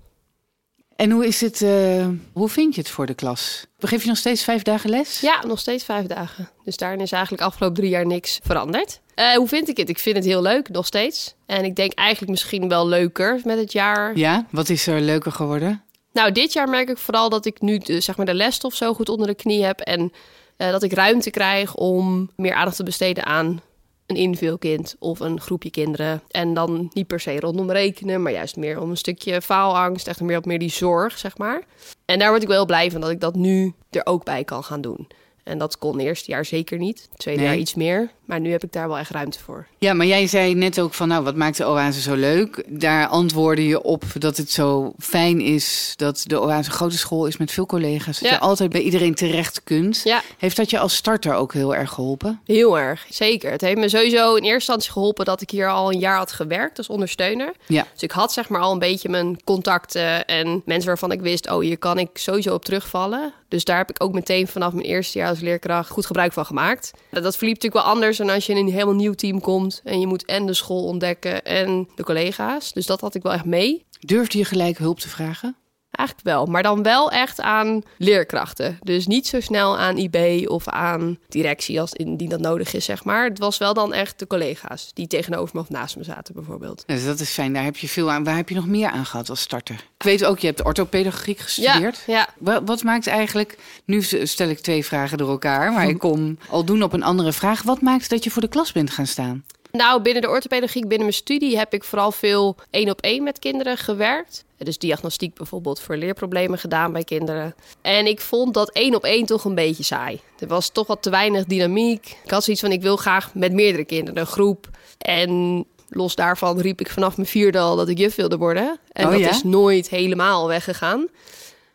En 1.00 1.12
hoe 1.12 1.28
is 1.28 1.42
het? 1.42 1.62
eh, 1.62 2.07
hoe 2.34 2.50
vind 2.50 2.75
je 2.75 2.81
het 2.81 2.90
voor 2.90 3.06
de 3.06 3.13
klas? 3.13 3.66
Geef 3.78 4.01
je 4.01 4.07
nog 4.07 4.18
steeds 4.18 4.44
vijf 4.44 4.62
dagen 4.62 4.90
les? 4.90 5.19
Ja, 5.19 5.46
nog 5.46 5.60
steeds 5.60 5.84
vijf 5.84 6.06
dagen. 6.06 6.50
Dus 6.63 6.78
daarin 6.78 7.00
is 7.00 7.12
eigenlijk 7.12 7.44
afgelopen 7.44 7.78
drie 7.78 7.90
jaar 7.90 8.06
niks 8.06 8.40
veranderd. 8.44 9.00
Eh, 9.16 9.31
hoe 9.31 9.48
vind 9.48 9.69
ik 9.69 9.78
het? 9.78 9.90
Ik 9.90 10.00
vind 10.00 10.16
het 10.16 10.25
heel 10.25 10.42
leuk, 10.42 10.69
nog 10.69 10.86
steeds. 10.86 11.36
En 11.46 11.63
ik 11.63 11.75
denk 11.75 11.94
eigenlijk 11.94 12.31
misschien 12.31 12.69
wel 12.69 12.88
leuker 12.88 13.42
met 13.44 13.57
het 13.57 13.72
jaar. 13.72 14.18
Ja, 14.18 14.46
wat 14.51 14.69
is 14.69 14.88
er 14.88 15.01
leuker 15.01 15.31
geworden? 15.31 15.84
Nou, 16.13 16.31
dit 16.31 16.54
jaar 16.54 16.69
merk 16.69 16.90
ik 16.90 16.98
vooral 16.98 17.30
dat 17.30 17.46
ik 17.46 17.62
nu 17.62 17.78
de, 17.78 18.01
zeg 18.01 18.18
maar 18.18 18.25
de 18.25 18.34
lesstof 18.34 18.74
zo 18.75 18.94
goed 18.94 19.10
onder 19.10 19.28
de 19.28 19.36
knie 19.36 19.63
heb. 19.63 19.80
En 19.80 20.12
eh, 20.57 20.72
dat 20.72 20.84
ik 20.84 20.94
ruimte 20.94 21.30
krijg 21.30 21.75
om 21.75 22.30
meer 22.36 22.54
aandacht 22.54 22.75
te 22.75 22.84
besteden 22.84 23.25
aan 23.25 23.62
een 24.10 24.16
inveelkind 24.16 24.96
of 25.00 25.20
een 25.20 25.40
groepje 25.40 25.70
kinderen. 25.70 26.22
En 26.28 26.54
dan 26.54 26.90
niet 26.94 27.08
per 27.08 27.20
se 27.20 27.40
rondom 27.40 27.72
rekenen, 27.72 28.22
maar 28.22 28.32
juist 28.32 28.56
meer 28.56 28.82
om 28.82 28.90
een 28.90 28.98
stukje 28.98 29.42
faalangst. 29.42 30.08
Echt 30.08 30.22
meer 30.22 30.38
op 30.38 30.46
meer 30.46 30.60
die 30.60 30.72
zorg, 30.72 31.18
zeg 31.18 31.38
maar. 31.38 31.64
En 32.06 32.20
daar 32.20 32.30
word 32.30 32.42
ik 32.42 32.48
wel 32.48 32.66
blij 32.66 32.92
van 32.92 33.02
dat 33.02 33.10
ik 33.10 33.20
dat 33.20 33.36
nu 33.36 33.74
er 33.90 34.06
ook 34.06 34.24
bij 34.24 34.44
kan 34.44 34.64
gaan 34.64 34.82
doen. 34.82 35.08
En 35.50 35.57
dat 35.57 35.78
kon 35.78 36.00
eerste 36.00 36.31
jaar 36.31 36.46
zeker 36.46 36.78
niet. 36.78 37.10
Tweede 37.18 37.42
Nee. 37.42 37.50
jaar 37.50 37.60
iets 37.60 37.75
meer. 37.75 38.10
Maar 38.25 38.40
nu 38.40 38.51
heb 38.51 38.63
ik 38.63 38.72
daar 38.72 38.88
wel 38.88 38.98
echt 38.98 39.10
ruimte 39.12 39.40
voor. 39.40 39.68
Ja, 39.78 39.94
maar 39.94 40.06
jij 40.06 40.28
zei 40.28 40.54
net 40.56 40.80
ook 40.80 40.94
van, 40.94 41.07
nou, 41.07 41.24
wat 41.24 41.36
maakt 41.36 41.57
de 41.57 41.66
Oase 41.66 42.01
zo 42.01 42.16
leuk? 42.16 42.63
Daar 42.68 43.07
antwoordde 43.07 43.68
je 43.68 43.81
op 43.81 44.04
dat 44.18 44.38
het 44.38 44.51
zo 44.51 44.94
fijn 45.00 45.42
is 45.42 45.94
dat 45.96 46.24
de 46.28 46.40
Oase 46.42 46.69
een 46.69 46.75
grote 46.75 46.98
school 46.98 47.25
is 47.25 47.38
met 47.38 47.51
veel 47.51 47.66
collega's. 47.66 48.19
Dat 48.19 48.30
Ja. 48.30 48.36
je 48.36 48.42
altijd 48.42 48.69
bij 48.72 48.81
iedereen 48.81 49.16
terecht 49.16 49.63
kunt. 49.63 50.01
Ja, 50.04 50.22
Heeft 50.38 50.56
dat 50.57 50.69
je 50.69 50.80
als 50.80 50.96
starter 50.96 51.34
ook 51.34 51.54
heel 51.54 51.75
erg 51.75 51.90
geholpen? 51.92 52.40
heel 52.46 52.80
erg. 52.80 53.06
Zeker. 53.10 53.51
Het 53.51 53.62
heeft 53.62 53.78
me 53.78 53.90
sowieso 53.90 54.30
in 54.30 54.44
eerste 54.44 54.54
instantie 54.54 54.92
geholpen 54.92 55.25
dat 55.25 55.42
ik 55.42 55.50
hier 55.50 55.69
al 55.69 55.92
een 55.92 56.00
jaar 56.00 56.18
had 56.18 56.31
gewerkt 56.31 56.78
als 56.78 56.88
ondersteuner. 56.90 57.54
Ja. 57.68 57.86
Dus 57.94 58.01
ik 58.04 58.12
had 58.12 58.34
zeg 58.34 58.50
maar 58.50 58.62
al 58.62 58.72
een 58.72 58.80
beetje 58.80 59.10
mijn 59.10 59.44
contacten 59.44 60.25
en 60.25 60.62
mensen 60.66 60.88
waarvan 60.88 61.12
ik 61.12 61.22
wist, 61.22 61.50
oh, 61.51 61.60
hier 61.62 61.78
kan 61.78 62.00
ik 62.00 62.10
sowieso 62.13 62.54
op 62.54 62.66
terugvallen. 62.66 63.34
Dus 63.50 63.63
daar 63.63 63.78
heb 63.78 63.90
ik 63.90 64.04
ook 64.04 64.13
meteen 64.13 64.48
vanaf 64.48 64.74
mijn 64.74 64.86
eerste 64.86 65.18
jaar 65.18 65.30
als 65.30 65.40
leerkracht 65.40 65.90
goed 65.90 66.06
gebruik 66.06 66.34
van 66.34 66.46
gemaakt. 66.46 66.92
Dat 67.12 67.38
verliep 67.38 67.56
natuurlijk 67.56 67.84
wel 67.84 67.94
anders 67.94 68.18
dan 68.18 68.30
als 68.30 68.46
je 68.46 68.54
in 68.54 68.57
een 68.57 68.72
helemaal 68.72 68.96
nieuw 68.96 69.13
team 69.13 69.42
komt 69.42 69.81
en 69.84 70.00
je 70.00 70.07
moet 70.07 70.25
en 70.25 70.46
de 70.46 70.54
school 70.54 70.84
ontdekken 70.84 71.44
en 71.44 71.90
de 71.96 72.04
collega's. 72.04 72.74
Dus 72.74 72.86
dat 72.86 73.01
had 73.01 73.16
ik 73.16 73.24
wel 73.24 73.34
echt 73.34 73.46
mee. 73.46 73.86
Durfde 74.00 74.38
je 74.38 74.46
gelijk 74.46 74.78
hulp 74.78 75.00
te 75.00 75.10
vragen? 75.10 75.56
Eigenlijk 76.00 76.28
wel, 76.28 76.46
maar 76.46 76.63
dan 76.63 76.84
wel 76.84 77.12
echt 77.12 77.42
aan 77.42 77.81
leerkrachten. 77.98 78.78
Dus 78.84 79.07
niet 79.07 79.28
zo 79.28 79.40
snel 79.40 79.78
aan 79.78 79.98
IB 79.98 80.48
of 80.50 80.68
aan 80.68 81.18
directie 81.28 81.81
als 81.81 81.94
indien 81.94 82.30
dat 82.30 82.40
nodig 82.40 82.74
is, 82.74 82.86
zeg 82.86 83.04
maar. 83.04 83.24
Het 83.24 83.40
was 83.40 83.57
wel 83.57 83.74
dan 83.74 83.94
echt 83.94 84.19
de 84.19 84.28
collega's 84.28 84.92
die 84.94 85.07
tegenover 85.07 85.56
me 85.56 85.62
of 85.62 85.69
naast 85.69 85.98
me 85.98 86.04
zaten, 86.04 86.34
bijvoorbeeld. 86.34 86.84
Dus 86.86 87.06
dat 87.06 87.19
is 87.19 87.30
fijn, 87.30 87.54
daar 87.54 87.63
heb 87.63 87.78
je 87.78 87.88
veel 87.88 88.12
aan. 88.12 88.24
Waar 88.24 88.36
heb 88.36 88.50
je 88.50 88.56
nog 88.56 88.68
meer 88.68 88.90
aan 88.90 89.06
gehad 89.06 89.30
als 89.30 89.42
starter? 89.42 89.75
Ik 89.75 90.04
weet 90.06 90.25
ook, 90.25 90.40
je 90.40 90.48
hebt 90.48 90.63
orthopedagogiek 90.63 91.40
gestudeerd. 91.40 92.04
Ja, 92.07 92.13
ja. 92.13 92.28
Wa- 92.38 92.63
Wat 92.63 92.84
maakt 92.84 93.07
eigenlijk, 93.07 93.57
nu 93.86 94.01
stel 94.24 94.50
ik 94.50 94.60
twee 94.60 94.86
vragen 94.86 95.18
door 95.18 95.30
elkaar, 95.30 95.72
maar 95.74 95.88
ik 95.88 96.00
kom 96.00 96.38
al 96.50 96.63
doen 96.66 96.84
op 96.84 96.94
een 96.94 97.04
andere 97.04 97.34
vraag. 97.34 97.62
Wat 97.63 97.81
maakt 97.81 98.10
dat 98.10 98.24
je 98.24 98.31
voor 98.31 98.42
de 98.42 98.48
klas 98.48 98.72
bent 98.72 98.90
gaan 98.92 99.07
staan? 99.07 99.44
Nou, 99.72 100.01
binnen 100.01 100.22
de 100.22 100.30
orthopedagogiek, 100.30 100.81
binnen 100.88 101.07
mijn 101.07 101.13
studie, 101.13 101.57
heb 101.57 101.74
ik 101.74 101.84
vooral 101.84 102.12
veel 102.12 102.56
één 102.69 102.90
op 102.90 103.01
één 103.01 103.24
met 103.24 103.40
kinderen 103.40 103.78
gewerkt. 103.78 104.44
Dus 104.64 104.78
diagnostiek 104.78 105.34
bijvoorbeeld 105.34 105.80
voor 105.80 105.96
leerproblemen 105.98 106.60
gedaan 106.60 106.92
bij 106.92 107.04
kinderen. 107.04 107.56
En 107.82 108.06
ik 108.06 108.22
vond 108.22 108.54
dat 108.54 108.72
één 108.72 108.96
op 108.96 109.04
één 109.04 109.26
toch 109.26 109.44
een 109.46 109.56
beetje 109.56 109.84
saai. 109.84 110.20
Er 110.40 110.48
was 110.48 110.70
toch 110.70 110.88
wat 110.88 111.02
te 111.02 111.10
weinig 111.10 111.46
dynamiek. 111.46 112.18
Ik 112.24 112.32
had 112.32 112.44
zoiets 112.44 112.62
van, 112.64 112.72
ik 112.72 112.82
wil 112.82 112.98
graag 112.98 113.34
met 113.34 113.54
meerdere 113.54 113.86
kinderen, 113.86 114.20
een 114.20 114.28
groep. 114.28 114.70
En 114.98 115.66
los 115.90 116.16
daarvan 116.16 116.60
riep 116.60 116.80
ik 116.80 116.90
vanaf 116.90 117.16
mijn 117.16 117.28
vierde 117.28 117.60
al 117.60 117.75
dat 117.75 117.89
ik 117.89 117.98
juf 117.98 118.16
wilde 118.16 118.38
worden. 118.38 118.80
En 118.92 119.06
Oh 119.06 119.12
dat 119.12 119.20
ja? 119.20 119.30
is 119.30 119.44
nooit 119.44 119.89
helemaal 119.89 120.48
weggegaan. 120.48 121.08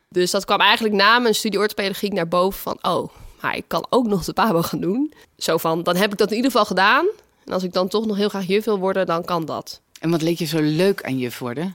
Dus 0.09 0.31
dat 0.31 0.45
kwam 0.45 0.61
eigenlijk 0.61 0.95
na 0.95 1.19
mijn 1.19 1.35
studie 1.35 1.59
orthopedagogiek 1.59 2.13
naar 2.13 2.29
boven 2.29 2.61
van... 2.61 2.79
oh, 2.83 3.09
maar 3.41 3.57
ik 3.57 3.65
kan 3.67 3.87
ook 3.91 4.07
nog 4.07 4.25
de 4.25 4.33
pabo 4.33 4.63
gaan 4.63 4.81
doen. 4.81 5.13
Zo 5.37 5.57
van, 5.57 5.83
dan 5.83 5.97
heb 5.97 6.13
ik 6.13 6.19
dat 6.19 6.31
in 6.31 6.37
ieder 6.37 6.51
geval 6.51 6.67
gedaan. 6.67 7.07
En 7.45 7.53
als 7.53 7.63
ik 7.63 7.73
dan 7.73 7.89
toch 7.89 8.07
nog 8.07 8.17
heel 8.17 8.29
graag 8.29 8.47
juf 8.47 8.65
wil 8.65 8.79
worden, 8.79 9.07
dan 9.07 9.25
kan 9.25 9.45
dat. 9.45 9.81
En 10.01 10.11
wat 10.11 10.23
leek 10.23 10.39
je 10.39 10.45
zo 10.45 10.59
leuk 10.61 11.03
aan 11.03 11.19
juf 11.19 11.39
worden? 11.39 11.75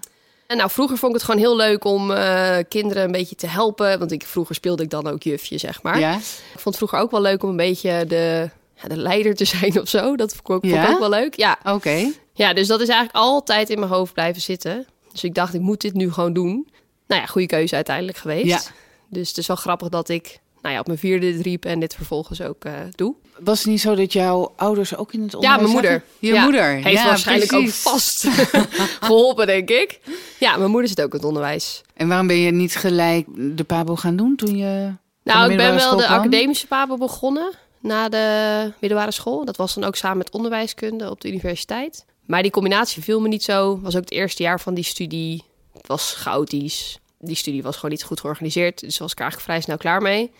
En 0.50 0.58
nou, 0.58 0.70
vroeger 0.70 0.98
vond 0.98 1.12
ik 1.12 1.18
het 1.22 1.30
gewoon 1.30 1.46
heel 1.46 1.56
leuk 1.56 1.84
om 1.84 2.12
eh, 2.12 2.58
kinderen 2.70 3.04
een 3.04 3.12
beetje 3.12 3.36
te 3.36 3.48
helpen. 3.48 4.00
Want 4.00 4.12
ik, 4.12 4.26
vroeger 4.26 4.56
speelde 4.56 4.84
ik 4.84 4.90
dan 4.90 5.08
ook 5.08 5.24
jufje, 5.24 5.58
zeg 5.58 5.82
maar. 5.82 6.00
Ja? 6.00 6.16
Ik 6.16 6.60
vond 6.60 6.64
het 6.64 6.76
vroeger 6.76 7.00
ook 7.00 7.12
wel 7.12 7.22
leuk 7.22 7.44
om 7.44 7.50
een 7.50 7.56
beetje 7.56 8.06
de, 8.08 8.50
ja, 8.76 8.88
de 8.88 8.98
leider 8.98 9.36
te 9.36 9.46
zijn 9.60 9.82
of 9.82 9.90
zo. 9.90 10.16
Dat 10.16 10.36
vond 10.36 10.64
ik, 10.64 10.72
vond 10.72 10.88
ook 10.88 11.00
wel 11.00 11.10
leuk. 11.10 11.36
Ja. 11.36 11.60
Oké. 11.64 12.12
ja, 12.34 12.54
dus 12.54 12.68
dat 12.68 12.82
is 12.82 12.88
eigenlijk 12.88 13.18
altijd 13.26 13.70
in 13.70 13.80
mijn 13.80 13.92
hoofd 13.92 14.14
blijven 14.14 14.42
zitten. 14.42 14.88
Dus 15.12 15.24
ik 15.24 15.34
dacht, 15.34 15.54
ik 15.54 15.62
moet 15.62 15.82
dit 15.82 15.94
nu 15.94 16.12
gewoon 16.12 16.34
doen. 16.34 16.68
Nou 17.08 17.22
ja, 17.22 17.28
goede 17.28 17.48
keuze 17.48 17.76
uiteindelijk 17.76 18.18
geweest. 18.18 18.46
Ja. 18.46 18.62
Dus 19.10 19.28
het 19.28 19.38
is 19.38 19.48
wel 19.48 19.56
grappig 19.56 19.90
dat 19.90 20.10
ik 20.10 20.40
nou 20.62 20.74
ja, 20.74 20.80
op 20.80 20.88
mijn 20.88 21.00
vierde 21.00 21.32
dit 21.32 21.42
riep 21.42 21.66
en 21.66 21.80
dit 21.80 21.96
vervolgens 21.96 22.42
ook 22.42 22.66
eh, 22.66 22.74
doe. 22.96 23.16
Was 23.40 23.58
het 23.60 23.68
niet 23.68 23.82
zo 23.82 23.96
dat 23.96 24.14
jouw 24.14 24.54
ouders 24.56 24.96
ook 24.96 25.14
in 25.14 25.22
het 25.22 25.32
Ja, 25.32 25.38
onderwijs 25.38 25.62
mijn 25.62 25.74
moeder. 25.74 25.92
zaten? 25.92 26.08
Je 26.20 26.34
Ja, 26.34 26.44
moeder. 26.44 26.72
Heeft 26.74 26.98
ja, 27.02 27.06
waarschijnlijk 27.06 27.50
precies. 27.52 27.86
ook 27.86 27.92
vast 27.94 28.28
geholpen, 29.06 29.46
denk 29.48 29.70
ik. 29.70 30.00
Ja, 30.40 30.58
mijn 30.58 30.70
moeder 30.72 30.90
zit 30.90 31.02
ook 31.02 31.12
in 31.12 31.18
het 31.18 31.28
onderwijs. 31.28 31.82
En 31.94 32.08
waarom 32.08 32.28
ben 32.28 32.38
je 32.38 32.52
niet 32.52 32.76
gelijk 32.76 33.26
de 33.58 33.64
pabo 33.64 33.96
gaan 33.96 34.16
doen 34.16 34.36
toen 34.36 34.58
je... 34.58 34.94
Nou, 35.24 35.52
ik 35.52 35.58
ben 35.58 35.76
wel 35.76 35.98
de 35.98 36.04
kwam? 36.04 36.20
academische 36.20 36.68
pabo 36.68 36.98
begonnen 36.98 37.52
na 37.82 38.10
de 38.10 38.72
middelbare 38.80 39.12
school. 39.12 39.46
Dat 39.46 39.58
was 39.58 39.74
dan 39.76 39.84
ook 39.84 39.96
samen 39.96 40.18
met 40.18 40.32
onderwijskunde 40.32 41.10
op 41.10 41.22
de 41.22 41.28
universiteit. 41.28 42.06
Maar 42.26 42.42
die 42.42 42.52
combinatie 42.52 43.04
viel 43.04 43.20
me 43.22 43.28
niet 43.28 43.44
zo. 43.44 43.80
Was 43.82 43.96
ook 43.96 44.02
het 44.02 44.12
eerste 44.12 44.44
jaar 44.44 44.60
van 44.60 44.74
die 44.74 44.84
studie. 44.84 45.44
Het 45.74 45.88
was 45.88 46.14
chaotisch. 46.18 47.00
Die 47.20 47.36
studie 47.36 47.64
was 47.64 47.76
gewoon 47.76 47.92
niet 47.92 48.04
goed 48.04 48.20
georganiseerd. 48.20 48.80
Dus 48.80 48.98
was 48.98 49.12
ik 49.12 49.20
eigenlijk 49.20 49.50
vrij 49.50 49.62
snel 49.62 49.78
klaar 49.78 50.02
mee. 50.02 50.32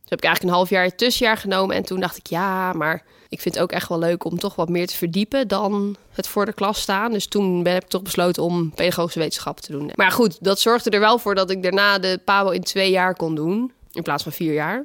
Dus 0.00 0.10
heb 0.10 0.18
ik 0.18 0.24
eigenlijk 0.24 0.42
een 0.42 0.58
half 0.60 0.70
jaar 0.70 0.94
tussenjaar 0.94 1.36
genomen. 1.36 1.76
En 1.76 1.82
toen 1.82 2.00
dacht 2.00 2.16
ik, 2.16 2.26
ja, 2.26 2.72
maar 2.72 3.04
ik 3.28 3.40
vind 3.40 3.54
het 3.54 3.62
ook 3.62 3.72
echt 3.72 3.88
wel 3.88 3.98
leuk 3.98 4.24
om 4.24 4.38
toch 4.38 4.54
wat 4.54 4.68
meer 4.68 4.86
te 4.86 4.96
verdiepen 4.96 5.48
dan 5.48 5.96
het 6.12 6.28
voor 6.28 6.46
de 6.46 6.52
klas 6.52 6.80
staan. 6.80 7.12
Dus 7.12 7.26
toen 7.26 7.62
ben 7.62 7.76
ik 7.76 7.88
toch 7.88 8.02
besloten 8.02 8.42
om 8.42 8.70
pedagogische 8.74 9.18
wetenschap 9.18 9.60
te 9.60 9.72
doen. 9.72 9.90
Maar 9.94 10.12
goed, 10.12 10.44
dat 10.44 10.60
zorgde 10.60 10.90
er 10.90 11.00
wel 11.00 11.18
voor 11.18 11.34
dat 11.34 11.50
ik 11.50 11.62
daarna 11.62 11.98
de 11.98 12.20
PABO 12.24 12.50
in 12.50 12.62
twee 12.62 12.90
jaar 12.90 13.16
kon 13.16 13.34
doen. 13.34 13.72
In 13.92 14.02
plaats 14.02 14.22
van 14.22 14.32
vier 14.32 14.52
jaar. 14.52 14.84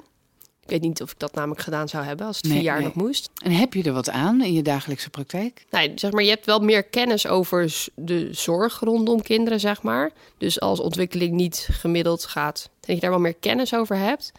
Ik 0.67 0.73
weet 0.73 0.81
niet 0.81 1.01
of 1.01 1.11
ik 1.11 1.19
dat 1.19 1.33
namelijk 1.33 1.61
gedaan 1.61 1.87
zou 1.87 2.05
hebben 2.05 2.25
als 2.25 2.35
het 2.35 2.45
Nee, 2.45 2.53
vier 2.53 2.63
jaar 2.63 2.77
nee. 2.77 2.85
nog 2.85 2.95
moest. 2.95 3.29
En 3.43 3.51
heb 3.51 3.73
je 3.73 3.83
er 3.83 3.93
wat 3.93 4.09
aan 4.09 4.41
in 4.41 4.53
je 4.53 4.61
dagelijkse 4.61 5.09
praktijk? 5.09 5.65
Nee, 5.71 5.91
zeg 5.95 6.11
maar, 6.11 6.23
je 6.23 6.29
hebt 6.29 6.45
wel 6.45 6.59
meer 6.59 6.83
kennis 6.83 7.27
over 7.27 7.73
de 7.95 8.27
zorg 8.31 8.79
rondom 8.79 9.21
kinderen, 9.21 9.59
zeg 9.59 9.81
maar. 9.81 10.11
Dus 10.37 10.59
als 10.59 10.79
ontwikkeling 10.79 11.33
niet 11.33 11.67
gemiddeld 11.71 12.25
gaat, 12.25 12.69
dat 12.79 12.95
je 12.95 13.01
daar 13.01 13.09
wel 13.09 13.19
meer 13.19 13.35
kennis 13.39 13.75
over 13.75 13.97
hebt. 13.97 14.31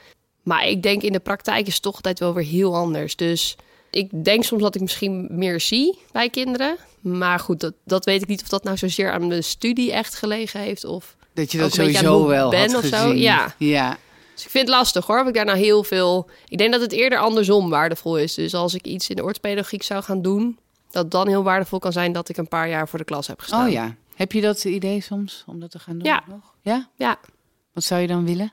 Maar 0.43 0.67
ik 0.67 0.83
denk 0.83 1.03
in 1.03 1.13
de 1.13 1.21
praktijk 1.21 1.67
is 1.67 1.75
het 1.75 1.83
toch 1.83 1.95
altijd 1.95 2.19
wel 2.19 2.35
weer 2.35 2.45
heel 2.45 2.75
anders. 2.75 3.17
Dus 3.17 3.57
ik 3.91 4.25
denk 4.25 4.45
soms 4.45 4.63
dat 4.63 4.75
ik 4.75 4.81
misschien 4.81 5.27
meer 5.31 5.61
zie 5.61 5.99
bij 6.13 6.31
kinderen. 6.31 6.77
Maar 7.01 7.39
goed, 7.39 7.61
dat, 7.61 7.75
dat 7.85 8.05
weet 8.05 8.23
ik 8.23 8.29
niet 8.29 8.43
of 8.43 8.49
dat 8.49 8.65
nou 8.65 8.77
zozeer 8.77 9.13
aan 9.13 9.29
de 9.29 9.43
studie 9.43 9.93
echt 9.93 10.15
gelegen 10.15 10.61
heeft. 10.61 10.85
Of... 10.85 11.17
Dat 11.35 11.53
je 11.53 11.59
dat 11.59 11.73
sowieso 11.73 12.27
wel 12.27 12.51
ben 12.51 12.73
had 12.73 12.85
of 12.85 12.89
zo, 12.89 13.13
ja. 13.13 13.55
ja. 13.59 13.99
Dus 14.39 14.47
ik 14.47 14.53
vind 14.53 14.69
het 14.69 14.77
lastig 14.77 15.07
hoor, 15.07 15.21
of 15.21 15.29
ik 15.29 15.35
daar 15.35 15.45
nou 15.45 15.59
heel 15.59 15.85
veel... 15.85 16.31
Ik 16.49 16.59
denk 16.59 16.73
dat 16.73 16.81
het 16.81 16.93
eerder 16.93 17.19
andersom 17.19 17.71
waardevol 17.71 18.19
is. 18.19 18.35
Dus 18.35 18.55
als 18.55 18.75
ik 18.75 18.87
iets 18.87 19.09
in 19.09 19.17
de 19.17 19.23
orthopedagogiek 19.23 19.83
zou 19.83 20.03
gaan 20.03 20.23
doen... 20.23 20.59
dat 20.91 21.03
het 21.03 21.13
dan 21.13 21.29
heel 21.29 21.43
waardevol 21.43 21.79
kan 21.79 21.93
zijn 21.93 22.13
dat 22.13 22.29
ik 22.29 22.37
een 22.37 22.49
paar 22.49 22.69
jaar 22.69 22.89
voor 22.89 22.99
de 22.99 23.05
klas 23.05 23.27
heb 23.27 23.41
gestaan. 23.41 23.67
Oh 23.67 23.73
ja. 23.73 23.95
Heb 24.15 24.33
je 24.33 24.41
dat 24.41 24.65
idee 24.65 25.01
soms 25.01 25.45
om 25.47 25.61
dat 25.61 25.71
te 25.71 25.79
gaan 25.79 25.99
doen? 25.99 26.07
Ja. 26.07 26.23
Nog? 26.29 26.55
Ja? 26.63 26.89
Ja, 26.97 27.19
Wat 27.73 27.85
zou 27.85 28.01
je 28.01 28.07
dan 28.07 28.25
willen? 28.25 28.53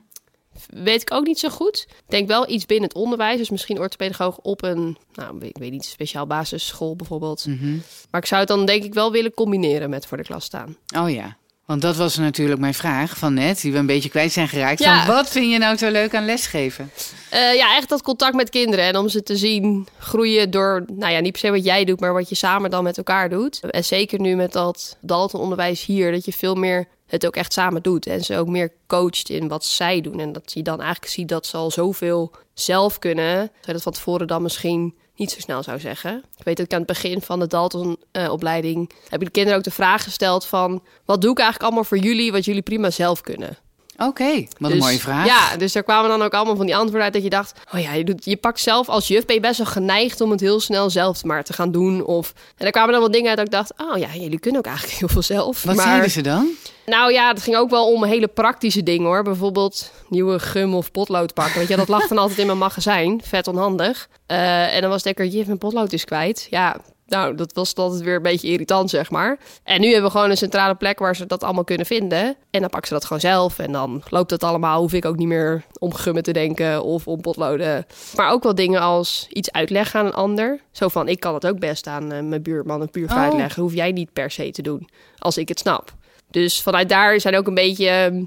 weet 0.66 1.02
ik 1.02 1.12
ook 1.12 1.26
niet 1.26 1.38
zo 1.38 1.48
goed. 1.48 1.86
Ik 1.88 2.04
denk 2.06 2.28
wel 2.28 2.50
iets 2.50 2.66
binnen 2.66 2.88
het 2.88 2.98
onderwijs. 2.98 3.38
Dus 3.38 3.50
misschien 3.50 3.78
orthopedagoog 3.78 4.38
op 4.38 4.62
een, 4.62 4.96
nou, 5.14 5.44
ik 5.44 5.58
weet 5.58 5.70
niet, 5.70 5.84
speciaal 5.84 6.26
basisschool 6.26 6.96
bijvoorbeeld. 6.96 7.46
Mhm. 7.46 7.76
Maar 8.10 8.20
ik 8.20 8.26
zou 8.26 8.40
het 8.40 8.48
dan 8.48 8.66
denk 8.66 8.84
ik 8.84 8.94
wel 8.94 9.12
willen 9.12 9.34
combineren 9.34 9.90
met 9.90 10.06
voor 10.06 10.16
de 10.16 10.22
klas 10.22 10.44
staan. 10.44 10.76
Oh 10.96 11.10
ja. 11.10 11.36
Want 11.66 11.82
dat 11.82 11.96
was 11.96 12.16
natuurlijk 12.16 12.60
mijn 12.60 12.74
vraag 12.74 13.18
van 13.18 13.34
net, 13.34 13.60
die 13.60 13.72
we 13.72 13.78
een 13.78 13.86
beetje 13.86 14.08
kwijt 14.08 14.32
zijn 14.32 14.48
geraakt. 14.48 14.78
Ja. 14.78 15.04
Van 15.04 15.14
wat 15.14 15.30
vind 15.30 15.52
je 15.52 15.58
nou 15.58 15.76
zo 15.76 15.90
leuk 15.90 16.14
aan 16.14 16.24
lesgeven? 16.24 16.90
Eh, 17.30 17.54
ja, 17.54 17.76
echt 17.76 17.88
dat 17.88 18.02
contact 18.02 18.34
met 18.34 18.50
kinderen. 18.50 18.84
En 18.84 18.96
om 18.96 19.08
ze 19.08 19.22
te 19.22 19.36
zien 19.36 19.86
groeien 19.98 20.50
door, 20.50 20.84
nou 20.92 21.12
ja, 21.12 21.20
niet 21.20 21.32
per 21.32 21.40
se 21.40 21.50
wat 21.50 21.64
jij 21.64 21.84
doet, 21.84 22.00
maar 22.00 22.12
wat 22.12 22.28
je 22.28 22.34
samen 22.34 22.70
dan 22.70 22.84
met 22.84 22.96
elkaar 22.96 23.28
doet. 23.28 23.60
En 23.60 23.84
zeker 23.84 24.20
nu 24.20 24.36
met 24.36 24.52
dat 24.52 24.96
Dalton-onderwijs 25.00 25.84
hier, 25.84 26.12
dat 26.12 26.24
je 26.24 26.32
veel 26.32 26.54
meer 26.54 26.88
het 27.06 27.26
ook 27.26 27.36
echt 27.36 27.52
samen 27.52 27.82
doet. 27.82 28.06
En 28.06 28.24
ze 28.24 28.38
ook 28.38 28.48
meer 28.48 28.72
coacht 28.86 29.28
in 29.28 29.48
wat 29.48 29.64
zij 29.64 30.00
doen. 30.00 30.20
En 30.20 30.32
dat 30.32 30.52
je 30.52 30.62
dan 30.62 30.80
eigenlijk 30.80 31.12
ziet 31.12 31.28
dat 31.28 31.46
ze 31.46 31.56
al 31.56 31.70
zoveel 31.70 32.32
zelf 32.54 32.98
kunnen. 32.98 33.50
Dat 33.60 33.82
van 33.82 33.92
tevoren 33.92 34.26
dan 34.26 34.42
misschien 34.42 34.94
niet 35.16 35.30
zo 35.30 35.40
snel 35.40 35.62
zou 35.62 35.80
zeggen. 35.80 36.24
Ik 36.36 36.44
weet 36.44 36.56
dat 36.56 36.66
ik 36.66 36.72
aan 36.72 36.78
het 36.78 36.86
begin 36.86 37.20
van 37.20 37.38
de 37.38 37.46
Dalton-opleiding... 37.46 38.90
heb 39.08 39.20
ik 39.20 39.26
de 39.26 39.32
kinderen 39.32 39.58
ook 39.58 39.64
de 39.64 39.70
vraag 39.70 40.02
gesteld 40.02 40.46
van... 40.46 40.82
wat 41.04 41.20
doe 41.20 41.30
ik 41.30 41.38
eigenlijk 41.38 41.68
allemaal 41.68 41.88
voor 41.88 41.98
jullie 41.98 42.32
wat 42.32 42.44
jullie 42.44 42.62
prima 42.62 42.90
zelf 42.90 43.20
kunnen? 43.20 43.56
Oké, 43.96 44.34
wat 44.58 44.70
een 44.70 44.76
Dus- 44.76 44.84
mooie 44.84 44.98
vraag. 44.98 45.26
Ja, 45.26 45.56
dus 45.56 45.72
daar 45.72 45.82
kwamen 45.82 46.10
dan 46.10 46.22
ook 46.22 46.34
allemaal 46.34 46.56
van 46.56 46.66
die 46.66 46.76
antwoorden 46.76 47.04
uit 47.04 47.12
dat 47.12 47.22
je 47.22 47.30
dacht... 47.30 47.60
oh 47.74 47.80
ja, 47.80 47.92
je, 47.92 48.04
doet, 48.04 48.24
je 48.24 48.36
pakt 48.36 48.60
zelf 48.60 48.88
als 48.88 49.08
juf 49.08 49.24
ben 49.24 49.34
je 49.34 49.40
best 49.40 49.58
wel 49.58 49.66
geneigd 49.66 50.20
om 50.20 50.30
het 50.30 50.40
heel 50.40 50.60
snel 50.60 50.90
zelf 50.90 51.24
maar 51.24 51.44
te 51.44 51.52
gaan 51.52 51.70
doen. 51.70 52.04
Of, 52.04 52.32
en 52.36 52.54
daar 52.58 52.70
kwamen 52.70 52.92
dan 52.92 53.00
wat 53.00 53.12
dingen 53.12 53.28
uit 53.28 53.36
dat 53.36 53.46
ik 53.46 53.52
dacht... 53.52 53.72
oh 53.76 53.98
ja, 53.98 54.08
jullie 54.14 54.38
kunnen 54.38 54.60
ook 54.60 54.66
eigenlijk 54.66 54.98
heel 55.00 55.08
veel 55.08 55.22
zelf. 55.22 55.62
Wat 55.62 55.74
maar, 55.74 55.84
zeiden 55.86 56.10
ze 56.10 56.20
dan? 56.20 56.48
Nou 56.86 57.12
ja, 57.12 57.28
het 57.28 57.42
ging 57.42 57.56
ook 57.56 57.70
wel 57.70 57.92
om 57.92 58.04
hele 58.04 58.28
praktische 58.28 58.82
dingen 58.82 59.06
hoor. 59.06 59.22
Bijvoorbeeld 59.22 59.92
nieuwe 60.08 60.38
gum 60.38 60.74
of 60.74 60.90
potlood 60.90 61.34
pakken. 61.34 61.58
Weet 61.58 61.68
je, 61.68 61.76
dat 61.76 61.88
lag 61.88 62.06
dan 62.06 62.18
altijd 62.22 62.38
in 62.38 62.46
mijn 62.46 62.58
magazijn. 62.58 63.20
Vet 63.24 63.48
onhandig. 63.48 64.08
Eh, 64.26 64.74
en 64.74 64.80
dan 64.80 64.90
was 64.90 65.04
het 65.04 65.16
lekker, 65.16 65.36
je 65.36 65.44
mijn 65.46 65.58
potlood 65.58 65.92
is 65.92 66.04
kwijt. 66.04 66.46
Ja, 66.50 66.76
nou, 67.06 67.34
dat 67.34 67.52
was 67.52 67.74
altijd 67.74 68.02
weer 68.02 68.16
een 68.16 68.22
beetje 68.22 68.48
irritant, 68.48 68.90
zeg 68.90 69.10
maar. 69.10 69.38
En 69.64 69.80
nu 69.80 69.86
hebben 69.86 70.04
we 70.04 70.10
gewoon 70.10 70.30
een 70.30 70.36
centrale 70.36 70.74
plek 70.74 70.98
waar 70.98 71.16
ze 71.16 71.26
dat 71.26 71.42
allemaal 71.44 71.64
kunnen 71.64 71.86
vinden. 71.86 72.36
En 72.50 72.60
dan 72.60 72.68
pakken 72.70 72.88
ze 72.88 72.94
dat 72.94 73.04
gewoon 73.04 73.20
zelf. 73.20 73.58
En 73.58 73.72
dan 73.72 74.02
loopt 74.10 74.30
het 74.30 74.44
allemaal. 74.44 74.80
Hoef 74.80 74.92
ik 74.92 75.04
ook 75.04 75.16
niet 75.16 75.28
meer 75.28 75.64
om 75.78 75.94
gummen 75.94 76.22
te 76.22 76.32
denken 76.32 76.82
of 76.82 77.06
om 77.08 77.20
potloden. 77.20 77.86
Maar 78.16 78.30
ook 78.30 78.42
wel 78.42 78.54
dingen 78.54 78.80
als 78.80 79.26
iets 79.30 79.52
uitleggen 79.52 80.00
aan 80.00 80.06
een 80.06 80.12
ander. 80.14 80.60
Zo 80.72 80.88
van, 80.88 81.08
ik 81.08 81.20
kan 81.20 81.34
het 81.34 81.46
ook 81.46 81.58
best 81.58 81.86
aan 81.86 82.12
eh, 82.12 82.22
mijn 82.22 82.42
buurman 82.42 82.82
of 82.82 82.90
buurvrouw 82.90 83.18
Oh. 83.18 83.24
uitleggen. 83.24 83.62
Hoef 83.62 83.74
jij 83.74 83.92
niet 83.92 84.12
per 84.12 84.30
se 84.30 84.50
te 84.50 84.62
doen, 84.62 84.88
als 85.18 85.36
ik 85.38 85.48
het 85.48 85.58
snap. 85.58 85.94
Dus 86.30 86.62
vanuit 86.62 86.88
daar 86.88 87.20
zijn 87.20 87.36
ook 87.36 87.46
een 87.46 87.54
beetje 87.54 87.88
ehm, 87.88 88.24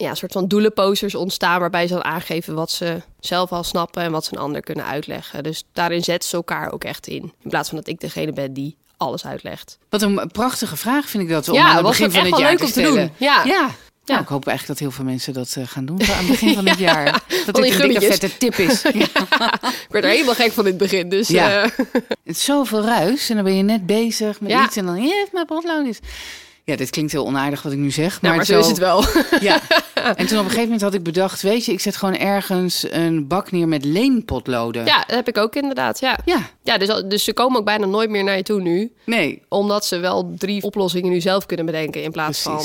ja, 0.00 0.10
een 0.10 0.16
soort 0.16 0.32
van 0.32 0.46
doelenposters 0.48 1.14
ontstaan... 1.14 1.60
waarbij 1.60 1.86
ze 1.86 1.92
dan 1.94 2.04
aangeven 2.04 2.54
wat 2.54 2.70
ze 2.70 3.02
zelf 3.20 3.52
al 3.52 3.64
snappen... 3.64 4.02
en 4.02 4.10
wat 4.12 4.24
ze 4.24 4.32
een 4.34 4.40
ander 4.42 4.60
kunnen 4.60 4.84
uitleggen. 4.84 5.42
Dus 5.42 5.64
daarin 5.72 6.04
zetten 6.04 6.28
ze 6.28 6.36
elkaar 6.36 6.72
ook 6.72 6.84
echt 6.84 7.06
in. 7.06 7.32
In 7.42 7.50
plaats 7.50 7.68
van 7.68 7.78
dat 7.78 7.88
ik 7.88 8.00
degene 8.00 8.32
ben 8.32 8.52
die 8.52 8.76
alles 8.96 9.26
uitlegt. 9.26 9.78
Wat 9.88 10.02
een 10.02 10.28
prachtige 10.32 10.76
vraag 10.76 11.08
vind 11.08 11.22
ik 11.22 11.28
dat 11.28 11.48
om 11.48 11.54
Ja, 11.54 11.68
aan 11.68 11.76
het 11.76 11.86
begin 11.86 12.10
van 12.10 12.24
het 12.24 12.38
jaar 12.38 12.48
leuk 12.50 12.58
te 12.58 12.64
om 12.64 12.70
te 12.70 12.82
doen. 12.82 13.10
Ja. 13.16 13.44
ja. 13.44 13.70
Ja. 14.04 14.16
Nou, 14.16 14.20
ik 14.22 14.28
hoop 14.28 14.46
eigenlijk 14.46 14.78
dat 14.78 14.88
heel 14.88 14.96
veel 14.96 15.10
mensen 15.10 15.32
dat 15.32 15.54
eh, 15.56 15.66
gaan 15.66 15.84
doen 15.86 16.00
aan 16.02 16.18
het 16.18 16.26
begin 16.26 16.54
van 16.54 16.66
het 16.66 16.78
jaar. 16.88 17.04
Dat 17.46 17.54
dit 17.54 17.80
een 17.80 17.88
dikke 17.88 18.06
vette 18.06 18.36
tip 18.36 18.54
is. 18.54 18.82
Ja. 18.92 19.52
Ik 19.62 19.86
werd 19.88 20.04
er 20.04 20.10
helemaal 20.10 20.34
gek 20.34 20.52
van 20.52 20.64
in 20.64 20.70
het 20.70 20.78
begin. 20.78 21.08
Dus 21.08 21.28
Ja. 21.28 21.62
eh, 21.62 21.70
Het 22.08 22.36
is 22.36 22.44
zoveel 22.44 22.80
ruis 22.84 23.28
en 23.28 23.34
dan 23.34 23.44
ben 23.44 23.56
je 23.56 23.62
net 23.62 23.86
bezig 23.86 24.40
met 24.40 24.50
Ja. 24.50 24.64
iets 24.64 24.76
en 24.76 24.86
dan, 24.86 25.02
je 25.02 25.14
hebt 25.14 25.32
mijn 25.32 25.46
potlood 25.46 25.86
is. 25.86 25.98
Ja, 26.70 26.76
dit 26.76 26.90
klinkt 26.90 27.12
heel 27.12 27.26
onaardig 27.26 27.62
wat 27.62 27.72
ik 27.72 27.78
nu 27.78 27.90
zeg. 27.90 28.20
nou, 28.20 28.36
maar 28.36 28.44
zo 28.44 28.58
is 28.58 28.66
het 28.66 28.78
wel. 28.78 29.04
Ja. 29.40 29.60
En 30.16 30.26
toen 30.26 30.38
op 30.38 30.44
een 30.44 30.50
gegeven 30.50 30.62
moment 30.62 30.80
had 30.80 30.94
ik 30.94 31.02
bedacht, 31.02 31.42
weet 31.42 31.64
je, 31.64 31.72
ik 31.72 31.80
zet 31.80 31.96
gewoon 31.96 32.16
ergens 32.16 32.86
een 32.90 33.26
bak 33.26 33.50
neer 33.50 33.68
met 33.68 33.84
leenpotloden. 33.84 34.84
Ja, 34.84 34.98
dat 35.06 35.16
heb 35.16 35.28
ik 35.28 35.38
ook 35.38 35.54
inderdaad, 35.54 36.00
ja. 36.00 36.18
Ja, 36.24 36.50
Ja, 36.62 36.78
dus, 36.78 37.02
dus 37.08 37.24
ze 37.24 37.32
komen 37.32 37.58
ook 37.58 37.64
bijna 37.64 37.86
nooit 37.86 38.10
meer 38.10 38.24
naar 38.24 38.36
je 38.36 38.42
toe 38.42 38.60
nu. 38.60 38.92
nee, 39.04 39.42
Omdat 39.48 39.84
ze 39.84 39.98
wel 39.98 40.32
drie 40.38 40.62
oplossingen 40.62 41.10
nu 41.10 41.20
zelf 41.20 41.46
kunnen 41.46 41.66
bedenken... 41.66 42.02
in 42.02 42.10
plaats 42.10 42.40
van 42.42 42.62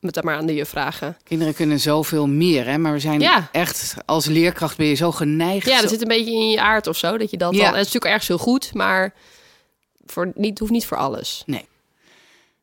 met 0.00 0.14
dat 0.14 0.24
maar 0.24 0.36
aan 0.36 0.46
de 0.46 0.54
juf 0.54 0.68
vragen. 0.68 1.16
Kinderen 1.24 1.54
kunnen 1.54 1.80
zoveel 1.80 2.26
meer, 2.26 2.66
hè? 2.66 2.78
maar 2.78 2.92
we 2.92 2.98
zijn 2.98 3.20
Ja. 3.20 3.48
echt, 3.52 3.94
als 4.06 4.26
leerkracht 4.26 4.76
ben 4.76 4.86
je 4.86 4.94
zo 4.94 5.12
geneigd. 5.12 5.66
Ja, 5.66 5.74
zo- 5.76 5.80
dat 5.82 5.90
zit 5.90 6.02
een 6.02 6.08
beetje 6.08 6.32
in 6.32 6.50
je 6.50 6.60
aard 6.60 6.86
of 6.86 6.96
zo. 6.96 7.16
Dat 7.18 7.30
je 7.30 7.36
dat 7.36 7.54
Ja. 7.54 7.58
dan. 7.58 7.66
Het 7.68 7.76
is 7.76 7.92
natuurlijk 7.92 8.04
ergens 8.04 8.28
heel 8.28 8.38
goed, 8.38 8.74
maar 8.74 9.14
voor, 10.06 10.30
niet, 10.34 10.58
hoeft 10.58 10.72
niet 10.72 10.86
voor 10.86 10.96
alles. 10.96 11.42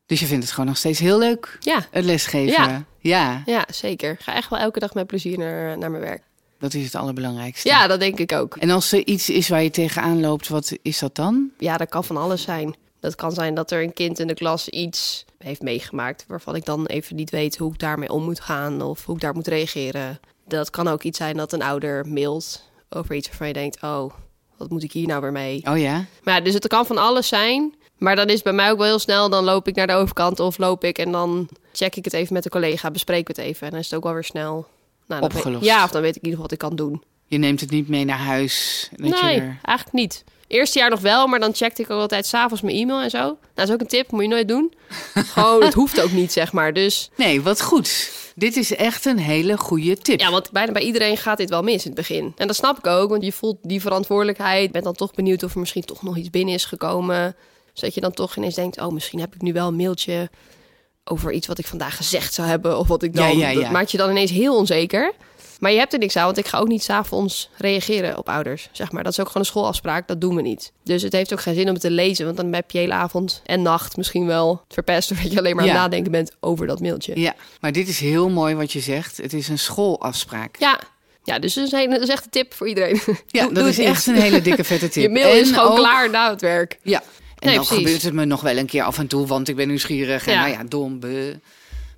Dus 0.06 0.20
je 0.20 0.26
vindt 0.26 0.44
het 0.44 0.52
gewoon 0.54 0.70
nog 0.70 0.78
steeds 0.78 1.00
heel 1.00 1.18
leuk, 1.18 1.58
Ja, 1.60 1.86
het 1.92 2.06
lesgeven. 2.06 2.64
Ja. 2.64 2.86
ja, 3.00 3.42
ja 3.46 3.66
zeker. 3.74 4.12
Ik 4.12 4.20
Ga 4.20 4.36
echt 4.36 4.50
wel 4.50 4.60
elke 4.60 4.80
dag 4.80 4.94
met 4.94 5.08
plezier 5.08 5.38
naar, 5.38 5.78
naar 5.78 5.92
mijn 5.92 6.04
werk. 6.04 6.24
dat 6.60 6.74
is 6.74 6.84
het 6.84 6.96
allerbelangrijkste. 6.96 7.68
Ja, 7.70 7.88
dat 7.88 8.00
denk 8.00 8.20
ik 8.20 8.32
ook. 8.32 8.56
En 8.58 8.70
als 8.70 8.92
er 8.92 9.06
iets 9.06 9.30
is 9.30 9.50
waar 9.50 9.64
je 9.64 9.70
tegenaan 9.70 10.20
loopt, 10.22 10.48
wat 10.48 10.78
is 10.82 11.00
dat 11.00 11.16
dan? 11.16 11.50
Ja, 11.58 11.78
dat 11.78 11.90
kan 11.90 12.04
van 12.04 12.18
alles 12.18 12.42
zijn. 12.42 12.76
Dat 13.00 13.16
kan 13.16 13.32
zijn 13.32 13.56
dat 13.56 13.72
er 13.72 13.84
een 13.84 13.94
kind 13.94 14.20
in 14.20 14.28
de 14.28 14.34
klas 14.34 14.70
iets 14.70 15.26
heeft 15.38 15.62
meegemaakt 15.62 16.26
waarvan 16.28 16.56
ik 16.56 16.66
dan 16.66 16.86
even 16.86 17.16
niet 17.16 17.30
weet 17.30 17.58
hoe 17.58 17.74
ik 17.74 17.80
daarmee 17.80 18.12
om 18.12 18.24
moet 18.24 18.40
gaan 18.40 18.82
of 18.82 19.06
hoe 19.06 19.16
ik 19.16 19.22
daar 19.22 19.34
moet 19.34 19.48
reageren. 19.48 20.20
Dat 20.48 20.70
kan 20.70 20.88
ook 20.88 21.04
iets 21.04 21.18
zijn 21.18 21.38
dat 21.38 21.54
een 21.54 21.62
ouder 21.62 22.08
mailt 22.08 22.64
over 22.90 23.16
iets 23.16 23.28
waarvan 23.28 23.48
je 23.48 23.54
denkt: 23.54 23.82
oh, 23.82 24.14
wat 24.58 24.70
moet 24.70 24.84
ik 24.84 24.92
hier 24.92 25.08
nou 25.08 25.22
weer 25.22 25.32
mee? 25.32 25.62
Oh 25.70 25.78
ja? 25.78 26.06
Maar 26.24 26.36
ja, 26.36 26.42
dus 26.42 26.54
het 26.54 26.68
kan 26.68 26.86
van 26.86 26.98
alles 26.98 27.28
zijn. 27.28 27.74
Maar 27.98 28.16
dan 28.16 28.28
is 28.28 28.34
het 28.34 28.44
bij 28.44 28.54
mij 28.54 28.72
ook 28.72 28.78
wel 28.78 28.88
heel 28.88 29.00
snel. 29.00 29.30
Dan 29.30 29.44
loop 29.44 29.68
ik 29.68 29.76
naar 29.76 29.88
de 29.88 29.94
overkant 29.94 30.40
of 30.40 30.58
loop 30.58 30.84
ik 30.84 30.98
en 30.98 31.12
dan 31.12 31.50
check 31.74 31.96
ik 31.96 32.06
het 32.06 32.14
even 32.14 32.34
met 32.34 32.46
een 32.46 32.52
collega, 32.52 32.92
bespreek 32.92 33.28
het 33.28 33.38
even. 33.38 33.66
En 33.66 33.72
dan 33.72 33.80
is 33.80 33.86
het 33.86 33.96
ook 33.96 34.04
wel 34.04 34.14
weer 34.14 34.24
snel 34.24 34.68
nou, 35.08 35.22
weet- 35.22 35.34
Opgelost. 35.36 35.66
ja, 35.66 35.84
of 35.84 35.92
dan 35.92 36.02
weet 36.02 36.16
ik 36.16 36.22
in 36.22 36.30
ieder 36.30 36.40
geval 36.42 36.42
wat 36.42 36.52
ik 36.52 36.58
kan 36.58 36.76
doen. 36.76 37.04
Je 37.28 37.38
neemt 37.38 37.60
het 37.62 37.70
niet 37.70 37.88
mee 37.88 38.06
naar 38.06 38.18
huis. 38.18 38.88
Dat 38.92 39.22
nee, 39.22 39.34
je 39.34 39.40
er... 39.42 39.60
eigenlijk 39.62 39.92
niet. 39.92 40.24
Eerste 40.48 40.80
jaar 40.80 40.90
nog 40.90 41.00
wel, 41.00 41.28
maar 41.28 41.40
dan 41.40 41.54
checkte 41.56 41.82
ik 41.82 41.90
ook 41.90 42.00
altijd 42.00 42.26
s'avonds 42.26 42.62
mijn 42.62 42.76
e-mail 42.76 43.02
en 43.02 43.10
zo. 43.10 43.18
Nou, 43.18 43.38
dat 43.54 43.68
is 43.68 43.74
ook 43.74 43.80
een 43.82 43.88
tip, 43.88 44.12
moet 44.12 44.22
je 44.22 44.28
nooit 44.28 44.48
doen. 44.48 44.74
Gewoon, 45.14 45.64
het 45.64 45.74
hoeft 45.74 46.02
ook 46.02 46.12
niet, 46.12 46.32
zeg 46.32 46.52
maar. 46.54 46.74
Dus 46.74 47.10
Nee, 47.16 47.42
wat 47.42 47.62
goed. 47.62 48.12
Dit 48.36 48.56
is 48.58 48.76
echt 48.76 49.06
een 49.06 49.18
hele 49.20 49.58
goede 49.58 49.98
tip. 49.98 50.20
ja, 50.20 50.32
want 50.32 50.52
bijna 50.52 50.72
bij 50.72 50.82
iedereen 50.82 51.18
gaat 51.18 51.38
dit 51.38 51.50
wel 51.50 51.62
mis 51.64 51.82
in 51.86 51.92
het 51.92 51.96
begin. 51.96 52.34
En 52.38 52.48
dat 52.48 52.56
snap 52.56 52.78
ik 52.78 52.88
ook, 52.88 53.10
want 53.10 53.24
je 53.24 53.32
voelt 53.32 53.58
die 53.62 53.82
verantwoordelijkheid. 53.82 54.66
Je 54.66 54.72
bent 54.72 54.84
dan 54.84 54.94
toch 54.94 55.14
benieuwd 55.14 55.44
of 55.44 55.54
er 55.54 55.60
misschien 55.60 55.86
toch 55.86 56.04
nog 56.04 56.18
iets 56.18 56.30
binnen 56.30 56.54
is 56.54 56.66
gekomen. 56.66 57.36
Zodat 57.76 57.94
je 57.96 58.02
dan 58.02 58.12
toch 58.12 58.36
ineens 58.36 58.56
denkt, 58.56 58.80
oh, 58.82 58.92
misschien 58.92 59.20
heb 59.20 59.36
ik 59.36 59.42
nu 59.42 59.54
wel 59.54 59.68
een 59.68 59.76
mailtje 59.76 60.30
over 61.04 61.32
iets 61.32 61.48
wat 61.48 61.58
ik 61.58 61.66
vandaag 61.68 61.96
gezegd 61.96 62.34
zou 62.34 62.48
hebben. 62.48 62.80
Of 62.80 62.88
wat 62.88 63.04
ik 63.04 63.16
dan, 63.16 63.38
Ja, 63.38 63.48
ja, 63.48 63.50
ja. 63.50 63.62
dat 63.62 63.72
maakt 63.72 63.92
je 63.92 63.98
dan 63.98 64.10
ineens 64.10 64.32
heel 64.32 64.56
onzeker. 64.58 65.14
Maar 65.60 65.72
je 65.72 65.78
hebt 65.78 65.94
er 65.94 66.00
niks 66.00 66.16
aan, 66.16 66.26
want 66.26 66.38
ik 66.38 66.48
ga 66.48 66.58
ook 66.58 66.68
niet 66.68 66.84
s'avonds 66.84 67.50
reageren 67.58 68.18
op 68.18 68.30
ouders. 68.30 68.70
Zeg 68.72 68.92
maar. 68.92 69.04
Dat 69.04 69.12
is 69.12 69.20
ook 69.20 69.28
gewoon 69.28 69.42
een 69.42 69.48
schoolafspraak, 69.48 70.08
dat 70.08 70.22
doen 70.22 70.36
we 70.36 70.42
niet. 70.42 70.72
Dus 70.84 71.02
het 71.02 71.14
heeft 71.14 71.34
ook 71.34 71.42
geen 71.42 71.56
zin 71.56 71.68
om 71.68 71.72
het 71.74 71.82
te 71.82 71.92
lezen, 71.92 72.26
want 72.26 72.38
dan 72.38 72.54
heb 72.54 72.72
je 72.72 72.78
hele 72.78 72.94
avond 72.94 73.42
en 73.46 73.62
nacht 73.62 73.98
misschien 73.98 74.26
wel 74.26 74.62
verpest... 74.70 75.10
doordat 75.10 75.32
je 75.32 75.38
alleen 75.38 75.56
maar 75.56 75.64
aan 75.64 75.70
het 75.70 75.80
nadenken 75.80 76.12
bent 76.12 76.32
over 76.40 76.68
dat 76.68 76.80
mailtje. 76.80 77.20
Ja, 77.20 77.36
maar 77.60 77.72
dit 77.72 77.88
is 77.88 78.00
heel 78.00 78.30
mooi 78.30 78.56
wat 78.56 78.72
je 78.72 78.80
zegt. 78.80 79.18
Het 79.18 79.34
is 79.34 79.48
een 79.48 79.60
schoolafspraak. 79.60 80.56
Ja, 80.60 80.80
ja 81.24 81.40
dus 81.40 81.54
dat 81.54 81.66
is, 81.66 81.72
een, 81.72 81.90
dat 81.90 82.02
is 82.02 82.10
echt 82.10 82.24
een 82.26 82.30
tip 82.32 82.54
voor 82.54 82.68
iedereen. 82.68 83.02
Ja, 83.28 83.44
Doe- 83.46 83.54
dat 83.54 83.64
doe 83.64 83.70
is 83.70 83.80
echt 83.80 84.08
een 84.08 84.16
hele 84.16 84.42
dikke 84.42 84.64
vette 84.64 84.90
tip. 84.90 85.04
Je 85.08 85.10
mail 85.10 85.34
is 85.36 85.52
gewoon 85.52 85.70
ook- 85.72 85.76
klaar 85.78 86.10
na 86.10 86.30
het 86.30 86.42
werk. 86.42 86.80
Ja. 86.84 87.04
En 87.40 87.48
Nee, 87.48 87.56
dan 87.56 87.66
precies. 87.66 87.84
gebeurt 87.84 88.02
het 88.04 88.14
me 88.14 88.26
nog 88.26 88.42
wel 88.42 88.58
een 88.58 88.66
keer 88.66 88.84
af 88.84 88.98
en 88.98 89.08
toe, 89.08 89.28
want 89.28 89.48
ik 89.48 89.56
ben 89.56 89.68
nieuwsgierig. 89.68 90.28
En 90.28 90.34
Ja. 90.34 90.40
nou 90.40 90.52
ja, 90.52 90.64
dom. 90.64 91.00
be. 91.00 91.40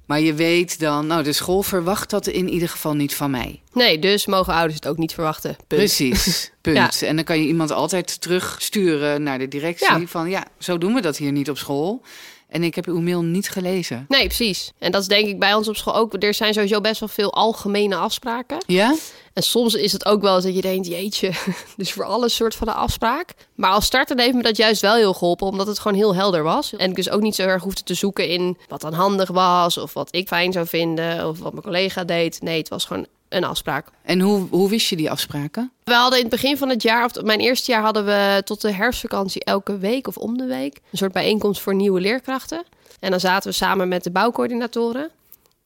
Maar 0.05 0.19
je 0.19 0.33
weet 0.33 0.79
dan, 0.79 1.07
nou, 1.07 1.23
de 1.23 1.33
school 1.33 1.63
verwacht 1.63 2.09
dat 2.09 2.27
in 2.27 2.49
ieder 2.49 2.69
geval 2.69 2.93
niet 2.93 3.15
van 3.15 3.31
mij. 3.31 3.61
Nee, 3.73 3.99
dus 3.99 4.25
mogen 4.25 4.53
ouders 4.53 4.75
het 4.75 4.87
ook 4.87 4.97
niet 4.97 5.13
verwachten. 5.13 5.49
Punt. 5.55 5.67
Precies, 5.67 6.51
punt. 6.61 7.01
En 7.01 7.15
dan 7.15 7.25
kan 7.25 7.39
je 7.41 7.47
iemand 7.47 7.71
altijd 7.71 8.21
terugsturen 8.21 9.23
naar 9.23 9.39
de 9.39 9.47
directie 9.47 9.99
Ja. 9.99 10.07
van, 10.07 10.29
ja, 10.29 10.45
zo 10.59 10.77
doen 10.77 10.93
we 10.93 11.01
dat 11.01 11.17
hier 11.17 11.31
niet 11.31 11.49
op 11.49 11.57
school. 11.57 12.01
En 12.47 12.63
ik 12.63 12.75
heb 12.75 12.87
uw 12.87 13.01
mail 13.01 13.21
niet 13.21 13.49
gelezen. 13.49 14.05
Nee, 14.07 14.25
precies. 14.25 14.71
En 14.79 14.91
dat 14.91 15.01
is 15.01 15.07
denk 15.07 15.27
ik 15.27 15.39
bij 15.39 15.53
ons 15.53 15.67
op 15.67 15.75
school 15.75 15.95
ook. 15.95 16.23
Er 16.23 16.33
zijn 16.33 16.53
sowieso 16.53 16.81
best 16.81 16.99
wel 16.99 17.09
veel 17.09 17.33
algemene 17.33 17.95
afspraken. 17.95 18.57
Ja? 18.67 18.95
En 19.33 19.43
soms 19.43 19.73
is 19.73 19.91
het 19.91 20.05
ook 20.05 20.21
wel 20.21 20.35
eens 20.35 20.43
dat 20.43 20.55
je 20.55 20.61
denkt, 20.61 20.87
jeetje, 20.87 21.31
dus 21.77 21.91
voor 21.91 22.03
alles 22.03 22.35
soort 22.35 22.55
van 22.55 22.67
een 22.67 22.73
afspraak. 22.73 23.33
Maar 23.55 23.71
als 23.71 23.85
starter 23.85 24.19
heeft 24.19 24.33
me 24.33 24.41
dat 24.41 24.57
juist 24.57 24.81
wel 24.81 24.95
heel 24.95 25.13
geholpen, 25.13 25.47
omdat 25.47 25.67
het 25.67 25.79
gewoon 25.79 25.97
heel 25.97 26.15
helder 26.15 26.43
was. 26.43 26.75
En 26.75 26.89
ik 26.89 26.95
dus 26.95 27.09
ook 27.09 27.21
niet 27.21 27.35
zo 27.35 27.43
erg 27.43 27.63
hoefde 27.63 27.83
te 27.83 27.93
zoeken 27.93 28.27
in 28.29 28.57
wat 28.67 28.81
dan 28.81 28.93
handig 28.93 29.29
was, 29.29 29.77
of 29.77 29.93
wat 29.93 30.15
ik 30.15 30.27
fijn 30.27 30.51
zou 30.51 30.67
vinden, 30.67 31.27
of 31.27 31.39
wat 31.39 31.51
mijn 31.51 31.63
collega 31.63 32.03
deed. 32.03 32.41
Nee, 32.41 32.57
het 32.57 32.69
was 32.69 32.85
gewoon 32.85 33.07
een 33.29 33.43
afspraak. 33.43 33.87
En 34.03 34.19
hoe, 34.19 34.47
hoe 34.49 34.69
wist 34.69 34.87
je 34.87 34.95
die 34.95 35.11
afspraken? 35.11 35.71
We 35.83 35.93
hadden 35.93 36.17
in 36.19 36.25
het 36.25 36.33
begin 36.33 36.57
van 36.57 36.69
het 36.69 36.81
jaar, 36.81 37.05
of 37.05 37.21
mijn 37.21 37.39
eerste 37.39 37.71
jaar, 37.71 37.81
hadden 37.81 38.05
we 38.05 38.41
tot 38.45 38.61
de 38.61 38.71
herfstvakantie 38.71 39.43
elke 39.43 39.77
week 39.77 40.07
of 40.07 40.17
om 40.17 40.37
de 40.37 40.45
week 40.45 40.79
een 40.91 40.97
soort 40.97 41.11
bijeenkomst 41.11 41.61
voor 41.61 41.75
nieuwe 41.75 41.99
leerkrachten. 41.99 42.65
En 42.99 43.11
dan 43.11 43.19
zaten 43.19 43.49
we 43.49 43.55
samen 43.55 43.87
met 43.87 44.03
de 44.03 44.11
bouwcoördinatoren. 44.11 45.11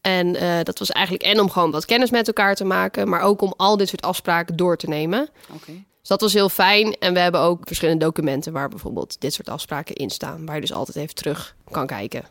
En 0.02 0.28
uh, 0.36 0.58
dat 0.64 0.80
was 0.80 0.92
eigenlijk 0.92 1.26
en 1.26 1.40
om 1.40 1.50
gewoon 1.50 1.72
wat 1.72 1.86
kennis 1.86 2.10
met 2.10 2.28
elkaar 2.28 2.56
te 2.56 2.64
maken, 2.64 3.10
maar 3.10 3.22
ook 3.22 3.42
om 3.42 3.54
al 3.58 3.78
dit 3.78 3.90
soort 3.90 4.02
afspraken 4.02 4.56
door 4.56 4.78
te 4.78 4.88
nemen. 4.88 5.30
Oké. 5.54 5.72
Dus 6.00 6.10
dat 6.10 6.22
was 6.22 6.34
heel 6.34 6.50
fijn. 6.50 6.96
En 7.00 7.14
we 7.14 7.20
hebben 7.20 7.42
ook 7.42 7.60
verschillende 7.64 8.06
documenten 8.06 8.54
waar 8.54 8.70
bijvoorbeeld 8.70 9.16
dit 9.20 9.34
soort 9.34 9.50
afspraken 9.50 9.96
in 9.96 10.10
staan, 10.10 10.46
waar 10.46 10.56
je 10.56 10.62
dus 10.62 10.74
altijd 10.74 10.98
even 10.98 11.16
terug 11.16 11.56
kan 11.72 11.88
kijken. 11.88 12.24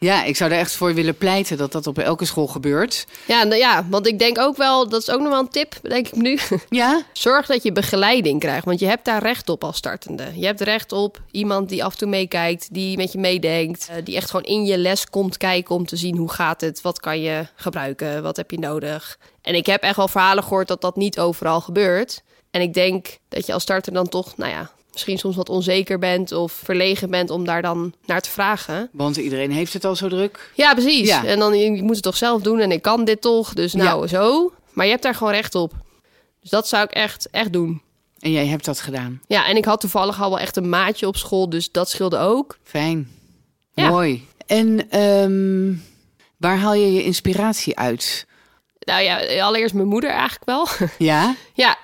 Ja, 0.00 0.24
ik 0.24 0.36
zou 0.36 0.50
er 0.50 0.58
echt 0.58 0.76
voor 0.76 0.94
willen 0.94 1.16
pleiten 1.16 1.56
dat 1.56 1.72
dat 1.72 1.86
op 1.86 1.98
elke 1.98 2.24
school 2.24 2.46
gebeurt. 2.46 3.06
Ja, 3.26 3.42
nou 3.42 3.60
ja, 3.60 3.86
want 3.88 4.06
ik 4.06 4.18
denk 4.18 4.38
ook 4.38 4.56
wel, 4.56 4.88
dat 4.88 5.00
is 5.00 5.10
ook 5.10 5.20
nog 5.20 5.28
wel 5.28 5.38
een 5.38 5.48
tip, 5.48 5.74
denk 5.82 6.06
ik 6.06 6.16
nu. 6.16 6.38
Ja? 6.68 7.02
Zorg 7.12 7.46
dat 7.46 7.62
je 7.62 7.72
begeleiding 7.72 8.40
krijgt, 8.40 8.64
want 8.64 8.80
je 8.80 8.86
hebt 8.86 9.04
daar 9.04 9.22
recht 9.22 9.48
op 9.48 9.64
als 9.64 9.76
startende. 9.76 10.24
Je 10.34 10.46
hebt 10.46 10.60
recht 10.60 10.92
op 10.92 11.22
iemand 11.30 11.68
die 11.68 11.84
af 11.84 11.92
en 11.92 11.98
toe 11.98 12.08
meekijkt, 12.08 12.74
die 12.74 12.96
met 12.96 13.12
je 13.12 13.18
meedenkt, 13.18 13.88
eh, 13.88 13.96
die 14.04 14.16
echt 14.16 14.30
gewoon 14.30 14.46
in 14.46 14.64
je 14.64 14.78
les 14.78 15.06
komt 15.06 15.36
kijken 15.36 15.74
om 15.74 15.86
te 15.86 15.96
zien 15.96 16.16
hoe 16.16 16.32
gaat 16.32 16.60
het, 16.60 16.80
wat 16.80 17.00
kan 17.00 17.20
je 17.20 17.46
gebruiken, 17.54 18.22
wat 18.22 18.36
heb 18.36 18.50
je 18.50 18.58
nodig. 18.58 19.18
En 19.42 19.54
ik 19.54 19.66
heb 19.66 19.82
echt 19.82 19.96
wel 19.96 20.08
verhalen 20.08 20.42
gehoord 20.42 20.68
dat 20.68 20.80
dat 20.80 20.96
niet 20.96 21.18
overal 21.18 21.60
gebeurt. 21.60 22.22
En 22.50 22.60
ik 22.60 22.74
denk 22.74 23.18
dat 23.28 23.46
je 23.46 23.52
als 23.52 23.62
starter 23.62 23.92
dan 23.92 24.08
toch, 24.08 24.36
nou 24.36 24.50
ja, 24.50 24.70
misschien 24.92 25.18
soms 25.18 25.36
wat 25.36 25.48
onzeker 25.48 25.98
bent 25.98 26.32
of 26.32 26.52
verlegen 26.52 27.10
bent 27.10 27.30
om 27.30 27.44
daar 27.44 27.62
dan 27.62 27.94
naar 28.06 28.20
te 28.20 28.30
vragen. 28.30 28.88
Want 28.92 29.16
iedereen 29.16 29.50
heeft 29.50 29.72
het 29.72 29.84
al 29.84 29.96
zo 29.96 30.08
druk. 30.08 30.52
Ja, 30.54 30.72
precies. 30.72 31.08
Ja. 31.08 31.24
En 31.24 31.38
dan 31.38 31.58
je 31.58 31.82
moet 31.82 31.94
het 31.94 32.04
toch 32.04 32.16
zelf 32.16 32.42
doen 32.42 32.58
en 32.60 32.72
ik 32.72 32.82
kan 32.82 33.04
dit 33.04 33.20
toch, 33.20 33.54
dus 33.54 33.72
nou 33.72 34.06
zo. 34.06 34.52
Maar 34.72 34.84
je 34.84 34.90
hebt 34.90 35.02
daar 35.02 35.14
gewoon 35.14 35.32
recht 35.32 35.54
op. 35.54 35.72
Dus 36.40 36.50
dat 36.50 36.68
zou 36.68 36.84
ik 36.84 36.90
echt, 36.90 37.28
echt 37.30 37.52
doen. 37.52 37.82
En 38.18 38.32
jij 38.32 38.46
hebt 38.46 38.64
dat 38.64 38.80
gedaan. 38.80 39.20
Ja, 39.26 39.46
en 39.46 39.56
ik 39.56 39.64
had 39.64 39.80
toevallig 39.80 40.22
al 40.22 40.30
wel 40.30 40.38
echt 40.38 40.56
een 40.56 40.68
maatje 40.68 41.06
op 41.06 41.16
school, 41.16 41.48
dus 41.48 41.70
dat 41.70 41.90
scheelde 41.90 42.18
ook. 42.18 42.58
Fijn. 42.62 43.10
Ja. 43.74 43.88
Mooi. 43.88 44.26
En 44.46 44.90
ehm, 44.90 45.74
waar 46.36 46.58
haal 46.58 46.74
je 46.74 46.92
je 46.92 47.04
inspiratie 47.04 47.78
uit? 47.78 48.26
Nou 48.78 49.02
ja, 49.02 49.42
allereerst 49.42 49.74
mijn 49.74 49.88
moeder 49.88 50.10
eigenlijk 50.10 50.44
wel. 50.44 50.68
Ja? 50.98 51.34
ja, 51.54 51.76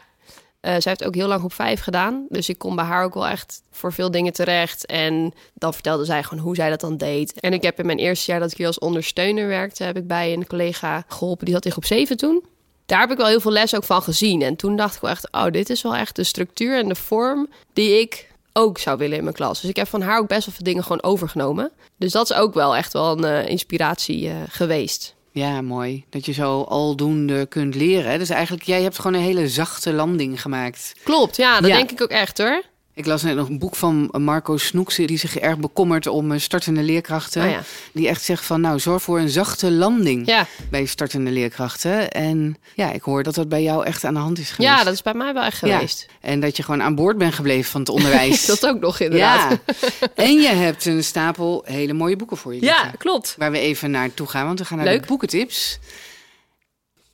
eh, 0.66 0.72
zij 0.72 0.82
heeft 0.84 1.04
ook 1.04 1.14
heel 1.14 1.28
lang 1.28 1.44
op 1.44 1.52
vijf 1.52 1.80
gedaan. 1.80 2.26
Dus 2.28 2.48
ik 2.48 2.58
kom 2.58 2.76
bij 2.76 2.84
haar 2.84 3.04
ook 3.04 3.14
wel 3.14 3.26
echt 3.26 3.62
voor 3.70 3.92
veel 3.92 4.10
dingen 4.10 4.32
terecht. 4.32 4.86
En 4.86 5.32
dan 5.54 5.72
vertelde 5.72 6.04
zij 6.04 6.22
gewoon 6.22 6.44
hoe 6.44 6.54
zij 6.54 6.70
dat 6.70 6.80
dan 6.80 6.96
deed. 6.96 7.40
En 7.40 7.52
ik 7.52 7.62
heb 7.62 7.78
in 7.78 7.86
mijn 7.86 7.98
eerste 7.98 8.30
jaar 8.30 8.40
dat 8.40 8.50
ik 8.50 8.56
hier 8.56 8.66
als 8.66 8.78
ondersteuner 8.78 9.46
werkte... 9.46 9.84
heb 9.84 9.96
ik 9.96 10.06
bij 10.06 10.32
een 10.32 10.46
collega 10.46 11.04
geholpen, 11.08 11.44
die 11.44 11.54
zat 11.54 11.64
in 11.64 11.70
groep 11.70 11.84
7 11.84 12.16
toen. 12.16 12.44
Daar 12.86 13.00
heb 13.00 13.10
ik 13.10 13.16
wel 13.16 13.26
heel 13.26 13.40
veel 13.40 13.50
les 13.50 13.74
ook 13.74 13.84
van 13.84 14.02
gezien. 14.02 14.42
En 14.42 14.56
toen 14.56 14.76
dacht 14.76 14.94
ik 14.94 15.00
wel 15.00 15.10
echt, 15.10 15.32
oh, 15.32 15.50
dit 15.50 15.70
is 15.70 15.82
wel 15.82 15.96
echt 15.96 16.16
de 16.16 16.24
structuur 16.24 16.78
en 16.78 16.88
de 16.88 16.94
vorm... 16.94 17.48
die 17.72 18.00
ik 18.00 18.28
ook 18.52 18.78
zou 18.78 18.98
willen 18.98 19.16
in 19.16 19.22
mijn 19.22 19.34
klas. 19.34 19.60
Dus 19.60 19.70
ik 19.70 19.76
heb 19.76 19.88
van 19.88 20.02
haar 20.02 20.18
ook 20.18 20.28
best 20.28 20.46
wel 20.46 20.54
veel 20.54 20.64
dingen 20.64 20.82
gewoon 20.82 21.02
overgenomen. 21.02 21.70
Dus 21.98 22.12
dat 22.12 22.30
is 22.30 22.36
ook 22.36 22.54
wel 22.54 22.76
echt 22.76 22.92
wel 22.92 23.18
een 23.18 23.24
eh, 23.24 23.48
inspiratie 23.48 24.28
eh, 24.28 24.36
geweest. 24.48 25.15
Ja, 25.38 25.60
mooi. 25.62 26.04
Dat 26.10 26.26
je 26.26 26.32
zo 26.32 26.62
aldoende 26.62 27.46
kunt 27.46 27.74
leren. 27.74 28.18
Dus 28.18 28.28
eigenlijk, 28.30 28.62
jij 28.64 28.82
hebt 28.82 28.96
gewoon 28.98 29.14
een 29.20 29.26
hele 29.26 29.48
zachte 29.48 29.92
landing 29.92 30.40
gemaakt. 30.40 30.94
Klopt, 31.04 31.36
ja, 31.36 31.60
dat 31.60 31.70
Ja. 31.70 31.76
denk 31.76 31.90
ik 31.90 32.02
ook 32.02 32.08
echt 32.10 32.38
hoor. 32.38 32.62
Ik 32.96 33.06
las 33.06 33.22
net 33.22 33.34
nog 33.36 33.48
een 33.48 33.58
boek 33.58 33.76
van 33.76 34.08
Marco 34.18 34.56
Snoekse... 34.56 35.04
die 35.04 35.18
zich 35.18 35.36
erg 35.38 35.58
bekommert 35.58 36.06
om 36.06 36.32
eh, 36.32 36.38
startende 36.40 36.82
leerkrachten. 36.82 37.44
Oh 37.44 37.50
ja. 37.50 37.60
Die 37.92 38.08
echt 38.08 38.22
zegt 38.22 38.44
van, 38.44 38.60
nou, 38.60 38.78
zorg 38.78 39.02
voor 39.02 39.18
een 39.18 39.28
zachte 39.28 39.70
landing... 39.70 40.26
Ja. 40.26 40.46
bij 40.70 40.84
startende 40.86 41.30
leerkrachten. 41.30 42.10
En 42.10 42.56
ja, 42.74 42.92
ik 42.92 43.02
hoor 43.02 43.22
dat 43.22 43.34
dat 43.34 43.48
bij 43.48 43.62
jou 43.62 43.84
echt 43.84 44.04
aan 44.04 44.14
de 44.14 44.20
hand 44.20 44.38
is 44.38 44.50
geweest. 44.50 44.74
ja, 44.76 44.84
dat 44.84 44.92
is 44.92 45.02
bij 45.02 45.14
mij 45.14 45.32
wel 45.34 45.42
echt 45.42 45.60
Ja. 45.60 45.74
geweest. 45.74 46.06
En 46.20 46.40
dat 46.40 46.56
je 46.56 46.62
gewoon 46.62 46.82
aan 46.82 46.94
boord 46.94 47.18
bent 47.18 47.34
gebleven 47.34 47.70
van 47.70 47.80
het 47.80 47.88
onderwijs. 47.90 48.46
Dat 48.46 48.66
ook 48.66 48.80
nog 48.80 49.00
inderdaad. 49.00 49.58
Ja. 49.66 50.06
En 50.14 50.40
je 50.40 50.48
hebt 50.48 50.84
een 50.84 51.04
stapel 51.04 51.62
hele 51.66 51.92
mooie 51.92 52.16
boeken 52.16 52.36
voor 52.36 52.54
je 52.54 52.60
Ja, 52.62 52.80
liggen. 52.82 52.98
klopt. 52.98 53.34
Waar 53.38 53.50
we 53.50 53.58
even 53.58 53.90
naartoe 53.90 54.26
gaan, 54.26 54.46
want 54.46 54.58
we 54.58 54.64
gaan 54.64 54.76
naar 54.78 54.86
Leuk. 54.86 55.00
de 55.00 55.06
boekentips. 55.06 55.78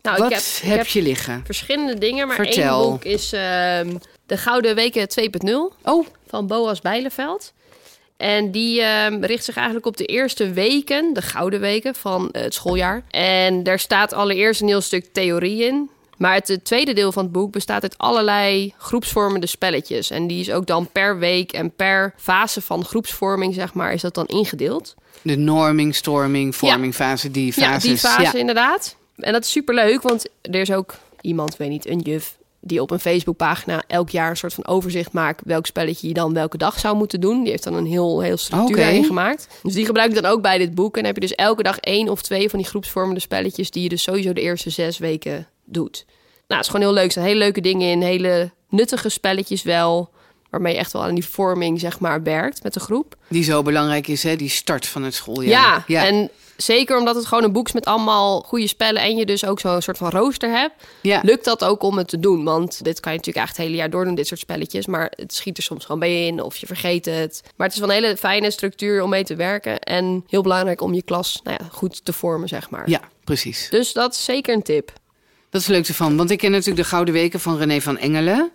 Nou, 0.02 0.18
Wat 0.18 0.30
ik 0.32 0.36
heb, 0.62 0.76
heb, 0.76 0.86
je 0.86 1.02
liggen? 1.02 1.42
verschillende 1.44 1.98
dingen, 1.98 2.26
maar 2.26 2.36
Vertel. 2.36 2.80
één 2.82 2.90
boek 2.90 3.04
is 3.04 3.32
ehm, 3.32 3.96
De 4.32 4.38
Gouden 4.38 4.74
Weken 4.74 5.08
2.0 5.20 5.76
Oh, 5.82 6.06
van 6.26 6.46
Boas 6.46 6.80
Bijleveld. 6.80 7.52
En 8.16 8.50
die 8.50 8.80
ehm, 8.82 9.24
richt 9.24 9.44
zich 9.44 9.56
eigenlijk 9.56 9.86
op 9.86 9.96
de 9.96 10.04
eerste 10.04 10.50
weken, 10.52 11.14
de 11.14 11.22
gouden 11.22 11.60
weken 11.60 11.94
van 11.94 12.30
eh, 12.30 12.42
het 12.42 12.54
schooljaar. 12.54 13.04
En 13.10 13.62
daar 13.62 13.78
staat 13.78 14.12
allereerst 14.12 14.60
een 14.60 14.66
heel 14.66 14.80
stuk 14.80 15.12
theorie 15.12 15.64
in. 15.64 15.90
Maar 16.16 16.34
het, 16.34 16.48
het 16.48 16.64
tweede 16.64 16.92
deel 16.92 17.12
van 17.12 17.22
het 17.22 17.32
boek 17.32 17.52
bestaat 17.52 17.82
uit 17.82 17.98
allerlei 17.98 18.74
groepsvormende 18.78 19.46
spelletjes. 19.46 20.10
En 20.10 20.26
die 20.26 20.40
is 20.40 20.50
ook 20.50 20.66
dan 20.66 20.88
per 20.92 21.18
week 21.18 21.52
en 21.52 21.70
per 21.74 22.14
fase 22.16 22.60
van 22.60 22.84
groepsvorming, 22.84 23.54
zeg 23.54 23.74
maar, 23.74 23.92
is 23.92 24.02
dat 24.02 24.14
dan 24.14 24.26
ingedeeld. 24.26 24.94
de 25.22 25.36
norming, 25.36 25.94
storming, 25.94 26.56
vorming 26.56 26.94
fase, 26.94 27.30
die 27.30 27.52
Ja, 27.56 27.66
fases. 27.66 27.82
die 27.82 27.98
fase 27.98 28.22
Ja. 28.22 28.32
inderdaad. 28.34 28.96
En 29.16 29.32
dat 29.32 29.44
is 29.44 29.50
superleuk, 29.50 30.02
want 30.02 30.28
er 30.42 30.54
is 30.60 30.72
ook 30.72 30.94
iemand, 31.20 31.56
weet 31.56 31.68
niet, 31.68 31.86
een 31.88 32.00
juf... 32.00 32.40
die 32.64 32.82
op 32.82 32.90
een 32.90 33.00
Facebookpagina 33.00 33.82
elk 33.86 34.10
jaar 34.10 34.30
een 34.30 34.36
soort 34.36 34.54
van 34.54 34.66
overzicht 34.66 35.12
maakt... 35.12 35.42
welk 35.44 35.66
spelletje 35.66 36.08
je 36.08 36.14
dan 36.14 36.34
welke 36.34 36.56
dag 36.56 36.78
zou 36.78 36.96
moeten 36.96 37.20
doen. 37.20 37.42
Die 37.42 37.50
heeft 37.50 37.64
dan 37.64 37.74
een 37.74 37.86
heel, 37.86 38.20
heel 38.20 38.36
structuur 38.36 38.78
erin 38.78 39.04
gemaakt. 39.04 39.48
Dus 39.62 39.74
die 39.74 39.84
gebruik 39.84 40.08
ik 40.08 40.22
dan 40.22 40.30
ook 40.30 40.42
bij 40.42 40.58
dit 40.58 40.74
boek. 40.74 40.96
En 40.96 41.02
dan 41.02 41.12
heb 41.12 41.22
je 41.22 41.28
dus 41.28 41.34
elke 41.34 41.62
dag 41.62 41.78
één 41.78 42.08
of 42.08 42.22
twee 42.22 42.50
van 42.50 42.58
die 42.58 42.68
groepsvormende 42.68 43.20
spelletjes... 43.20 43.70
die 43.70 43.82
je 43.82 43.88
dus 43.88 44.02
sowieso 44.02 44.32
de 44.32 44.40
eerste 44.40 44.70
zes 44.70 44.98
weken 44.98 45.48
doet. 45.64 46.04
Nou, 46.06 46.60
het 46.60 46.60
is 46.60 46.66
gewoon 46.66 46.86
heel 46.86 46.94
leuk. 46.94 47.06
Er 47.06 47.12
zijn 47.12 47.26
hele 47.26 47.38
leuke 47.38 47.60
dingen 47.60 47.90
in, 47.90 48.02
hele 48.02 48.50
nuttige 48.68 49.08
spelletjes 49.08 49.62
wel... 49.62 50.10
waarmee 50.52 50.72
je 50.72 50.78
echt 50.78 50.92
wel 50.92 51.04
aan 51.04 51.14
die 51.14 51.26
vorming, 51.26 51.80
zeg 51.80 52.00
maar, 52.00 52.22
werkt 52.22 52.62
met 52.62 52.74
de 52.74 52.80
groep. 52.80 53.16
Die 53.28 53.44
zo 53.44 53.62
belangrijk 53.62 54.08
is, 54.08 54.22
hè? 54.22 54.36
die 54.36 54.48
start 54.48 54.86
van 54.86 55.02
het 55.02 55.14
schooljaar. 55.14 55.84
Ja, 55.86 56.06
en 56.06 56.30
zeker 56.56 56.98
omdat 56.98 57.14
het 57.14 57.26
gewoon 57.26 57.44
een 57.44 57.52
boek 57.52 57.66
is 57.66 57.72
met 57.72 57.84
allemaal 57.84 58.40
goede 58.40 58.66
spellen... 58.66 59.02
en 59.02 59.16
je 59.16 59.26
dus 59.26 59.44
ook 59.44 59.60
zo'n 59.60 59.82
soort 59.82 59.98
van 59.98 60.10
rooster 60.10 60.50
hebt... 60.50 60.74
ja. 61.02 61.20
lukt 61.22 61.44
dat 61.44 61.64
ook 61.64 61.82
om 61.82 61.98
het 61.98 62.08
te 62.08 62.20
doen. 62.20 62.44
Want 62.44 62.84
dit 62.84 63.00
kan 63.00 63.12
je 63.12 63.18
natuurlijk 63.18 63.46
echt 63.46 63.56
het 63.56 63.66
hele 63.66 63.76
jaar 63.76 63.90
door 63.90 64.04
doen, 64.04 64.14
dit 64.14 64.26
soort 64.26 64.40
spelletjes. 64.40 64.86
Maar 64.86 65.12
het 65.16 65.34
schiet 65.34 65.56
er 65.56 65.62
soms 65.62 65.84
gewoon 65.84 66.00
bij 66.00 66.26
in 66.26 66.42
of 66.42 66.56
je 66.56 66.66
vergeet 66.66 67.04
het. 67.04 67.40
Maar 67.56 67.66
het 67.66 67.76
is 67.76 67.82
wel 67.82 67.96
een 67.96 68.02
hele 68.02 68.16
fijne 68.16 68.50
structuur 68.50 69.02
om 69.02 69.10
mee 69.10 69.24
te 69.24 69.36
werken. 69.36 69.80
En 69.80 70.24
heel 70.28 70.42
belangrijk 70.42 70.80
om 70.80 70.94
je 70.94 71.02
klas 71.02 71.40
nou 71.44 71.56
ja, 71.60 71.68
goed 71.70 72.04
te 72.04 72.12
vormen, 72.12 72.48
zeg 72.48 72.70
maar. 72.70 72.88
ja, 72.88 73.00
precies. 73.24 73.66
Dus 73.70 73.92
dat 73.92 74.12
is 74.12 74.24
zeker 74.24 74.54
een 74.54 74.62
tip. 74.62 74.92
Dat 75.50 75.60
is 75.60 75.66
leuk 75.66 75.88
ervan, 75.88 76.16
want 76.16 76.30
ik 76.30 76.38
ken 76.38 76.50
natuurlijk 76.50 76.82
de 76.82 76.88
Gouden 76.88 77.14
Weken 77.14 77.40
van 77.40 77.56
René 77.56 77.80
van 77.80 77.98
Engelen. 77.98 78.52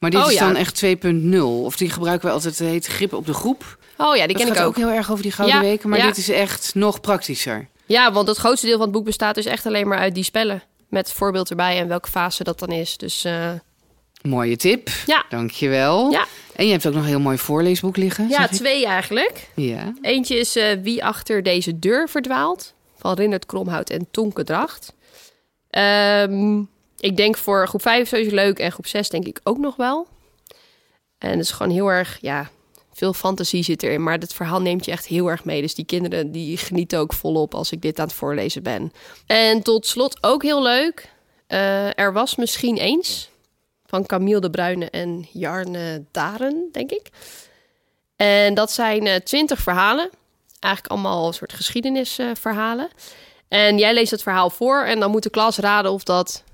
Maar 0.00 0.10
dit 0.10 0.20
Oh, 0.24 0.30
is 0.30 0.38
ja. 0.38 0.46
dan 0.46 0.56
echt 0.56 0.84
2.0. 0.84 1.38
Of 1.40 1.76
die 1.76 1.90
gebruiken 1.90 2.28
we 2.28 2.34
altijd, 2.34 2.58
het 2.58 2.68
heet 2.68 2.86
grip 2.86 3.12
op 3.12 3.26
de 3.26 3.34
groep. 3.34 3.78
Oh 3.96 4.16
ja, 4.16 4.26
die 4.26 4.36
Dat 4.36 4.36
ken 4.44 4.52
ik 4.52 4.58
gaat 4.58 4.66
ook. 4.66 4.76
heel 4.76 4.90
erg 4.90 5.10
over 5.10 5.22
die 5.22 5.32
Gouden 5.32 5.56
Ja, 5.56 5.62
Weken, 5.62 5.88
maar 5.88 5.98
ja. 5.98 6.06
dit 6.06 6.16
is 6.16 6.28
echt 6.28 6.74
nog 6.74 7.00
praktischer. 7.00 7.68
Ja, 7.86 8.12
want 8.12 8.28
het 8.28 8.36
grootste 8.36 8.66
deel 8.66 8.76
van 8.76 8.84
het 8.86 8.92
boek 8.94 9.04
bestaat 9.04 9.34
dus 9.34 9.44
echt 9.44 9.66
alleen 9.66 9.88
maar 9.88 9.98
uit 9.98 10.14
die 10.14 10.24
spellen. 10.24 10.62
Met 10.88 11.12
voorbeeld 11.12 11.50
erbij 11.50 11.78
en 11.78 11.88
welke 11.88 12.08
fase 12.10 12.44
dat 12.44 12.58
dan 12.58 12.68
is. 12.68 12.96
Dus 12.96 13.24
eh, 13.24 13.50
Mooie 14.22 14.56
tip. 14.56 14.88
ja. 15.06 15.24
Dankjewel. 15.28 16.10
Ja. 16.10 16.26
En 16.56 16.64
je 16.66 16.72
hebt 16.72 16.86
ook 16.86 16.92
nog 16.94 17.02
een 17.02 17.08
heel 17.08 17.20
mooi 17.20 17.38
voorleesboek 17.38 17.96
liggen. 17.96 18.28
ja, 18.28 18.48
twee 18.48 18.86
eigenlijk. 18.86 19.48
Ja. 19.54 19.92
Eentje 20.00 20.38
is 20.38 20.56
eh, 20.56 20.78
Wie 20.82 21.04
achter 21.04 21.42
deze 21.42 21.78
deur 21.78 22.08
verdwaalt. 22.08 22.74
Van 22.98 23.14
Rindert 23.14 23.46
Kromhout 23.46 23.90
en 23.90 24.06
Tonke 24.10 24.44
Dracht. 24.44 24.92
Ehm, 25.70 26.62
ik 27.00 27.16
denk 27.16 27.36
voor 27.36 27.68
groep 27.68 27.82
5 27.82 28.08
sowieso 28.08 28.34
leuk. 28.34 28.58
En 28.58 28.72
groep 28.72 28.86
6 28.86 29.08
denk 29.08 29.26
ik 29.26 29.40
ook 29.42 29.58
nog 29.58 29.76
wel. 29.76 30.06
En 31.18 31.30
het 31.30 31.40
is 31.40 31.50
gewoon 31.50 31.72
heel 31.72 31.88
erg, 31.88 32.18
ja, 32.20 32.50
veel 32.92 33.12
fantasie 33.12 33.62
zit 33.62 33.82
erin. 33.82 34.02
Maar 34.02 34.18
het 34.18 34.32
verhaal 34.32 34.60
neemt 34.60 34.84
je 34.84 34.90
echt 34.90 35.06
heel 35.06 35.28
erg 35.28 35.44
mee. 35.44 35.60
Dus 35.60 35.74
die 35.74 35.84
kinderen 35.84 36.32
die 36.32 36.56
genieten 36.56 36.98
ook 36.98 37.12
volop 37.12 37.54
als 37.54 37.72
ik 37.72 37.82
dit 37.82 37.98
aan 37.98 38.06
het 38.06 38.14
voorlezen 38.14 38.62
ben. 38.62 38.92
En 39.26 39.62
tot 39.62 39.86
slot 39.86 40.18
ook 40.20 40.42
heel 40.42 40.62
leuk. 40.62 41.08
eh, 41.46 41.98
er 41.98 42.12
was 42.12 42.36
misschien 42.36 42.76
eens. 42.76 43.28
Van 43.86 44.06
Camille 44.06 44.40
de 44.40 44.50
Bruyne 44.50 44.90
en 44.90 45.28
Jarne 45.32 46.04
Daren, 46.10 46.68
denk 46.72 46.90
ik. 46.90 47.08
En 48.16 48.54
dat 48.54 48.72
zijn 48.72 49.06
eh, 49.06 49.14
twintig 49.14 49.60
verhalen. 49.60 50.10
Eigenlijk 50.60 50.92
allemaal 50.92 51.26
een 51.26 51.34
soort 51.34 51.52
geschiedenisverhalen. 51.52 52.88
en 53.48 53.78
jij 53.78 53.94
leest 53.94 54.10
het 54.10 54.22
verhaal 54.22 54.50
voor 54.50 54.82
en 54.84 55.00
dan 55.00 55.10
moet 55.10 55.22
de 55.22 55.30
klas 55.30 55.58
raden 55.58 55.92
of 55.92 56.02
dat 56.02 56.44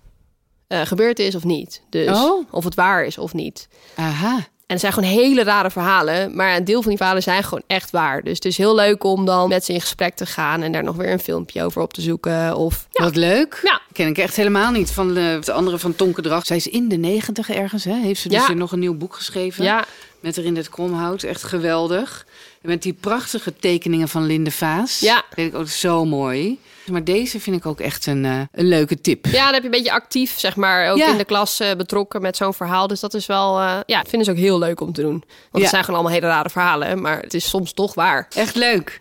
eh, 0.69 0.81
gebeurd 0.81 1.19
is 1.19 1.35
of 1.35 1.45
niet. 1.45 1.83
Dus 1.91 2.19
Oh. 2.19 2.47
of 2.51 2.65
het 2.65 2.75
waar 2.75 3.05
is 3.05 3.19
of 3.19 3.33
niet. 3.35 3.69
Aha. 3.97 4.35
En 4.67 4.73
het 4.73 4.81
zijn 4.81 4.93
gewoon 4.93 5.09
hele 5.11 5.43
rare 5.43 5.71
verhalen. 5.71 6.37
Maar 6.37 6.57
een 6.57 6.65
deel 6.65 6.81
van 6.81 6.89
die 6.89 6.97
verhalen 6.97 7.23
zijn 7.23 7.43
gewoon 7.43 7.63
echt 7.67 7.91
waar. 7.91 8.23
Dus 8.23 8.35
het 8.35 8.45
is 8.45 8.57
heel 8.57 8.75
leuk 8.75 9.05
om 9.05 9.25
dan 9.25 9.49
met 9.49 9.65
ze 9.65 9.73
in 9.73 9.81
gesprek 9.81 10.15
te 10.17 10.27
gaan 10.27 10.63
en 10.63 10.73
daar 10.73 10.85
nog 10.85 10.97
weer 10.97 11.13
een 11.13 11.19
filmpje 11.21 11.63
over 11.65 11.83
op 11.83 11.93
te 11.93 12.01
zoeken. 12.01 12.57
Of 12.57 12.87
Wat 12.93 13.17
leuk. 13.17 13.61
Ja. 13.63 13.81
Ken 13.93 14.07
ik 14.09 14.19
echt 14.19 14.37
helemaal 14.37 14.71
niet. 14.71 14.91
Van 14.91 15.15
de, 15.15 15.39
de 15.45 15.53
andere 15.53 15.79
van 15.79 15.97
Tonke. 15.97 16.41
Zij 16.43 16.57
is 16.57 16.67
in 16.69 16.89
de 16.89 16.97
negentig 16.97 17.51
ergens. 17.51 17.85
Hè? 17.85 17.95
Heeft 17.95 18.21
ze 18.21 18.29
dus 18.29 18.47
Ja. 18.47 18.53
nog 18.53 18.73
een 18.73 18.79
nieuw 18.79 18.95
boek 18.97 19.15
geschreven. 19.15 19.65
ja, 19.65 19.85
Met 20.21 20.37
erin 20.37 20.57
het 20.57 20.69
kromhout. 20.69 21.23
Echt 21.23 21.43
geweldig. 21.43 22.27
En 22.63 22.69
met 22.69 22.83
die 22.83 22.93
prachtige 22.93 23.57
tekeningen 23.57 24.09
van 24.09 24.27
Linde 24.27 24.51
Vaas. 24.51 24.99
Ja. 25.01 25.23
Vind 25.35 25.53
ik 25.53 25.59
ook 25.59 25.69
zo 25.69 26.05
mooi. 26.05 26.59
Maar 26.91 27.05
deze 27.05 27.41
vind 27.41 27.57
ik 27.57 27.67
ook 27.67 27.81
echt 27.81 28.07
een, 28.07 28.25
eh, 28.25 28.41
een 28.53 28.69
leuke 28.69 29.01
tip. 29.01 29.27
ja, 29.27 29.45
dan 29.45 29.53
heb 29.53 29.63
je 29.63 29.65
een 29.69 29.71
beetje 29.71 29.93
actief, 29.93 30.39
zeg 30.39 30.57
maar, 30.57 30.91
ook 30.91 30.99
Ja. 30.99 31.11
in 31.11 31.17
de 31.17 31.25
klas 31.25 31.61
eh, 31.61 31.75
betrokken 31.75 32.23
met 32.23 32.37
zo'n 32.37 32.55
verhaal. 32.55 32.87
Dus 32.87 33.01
dat 33.01 33.15
is 33.15 33.27
wel, 33.27 33.59
eh, 33.59 33.79
ja, 33.87 34.03
vinden 34.09 34.25
ze 34.25 34.31
ook 34.31 34.37
heel 34.37 34.59
leuk 34.59 34.81
om 34.81 34.93
te 34.93 35.01
doen. 35.03 35.11
Want 35.11 35.25
Ja. 35.53 35.61
het 35.61 35.69
zijn 35.69 35.85
gewoon 35.85 36.01
allemaal 36.01 36.19
hele 36.21 36.33
rare 36.33 36.51
verhalen, 36.51 37.01
maar 37.01 37.21
het 37.21 37.35
is 37.35 37.49
soms 37.49 37.73
toch 37.73 37.95
waar. 37.95 38.29
Echt 38.37 38.55
leuk. 38.55 39.01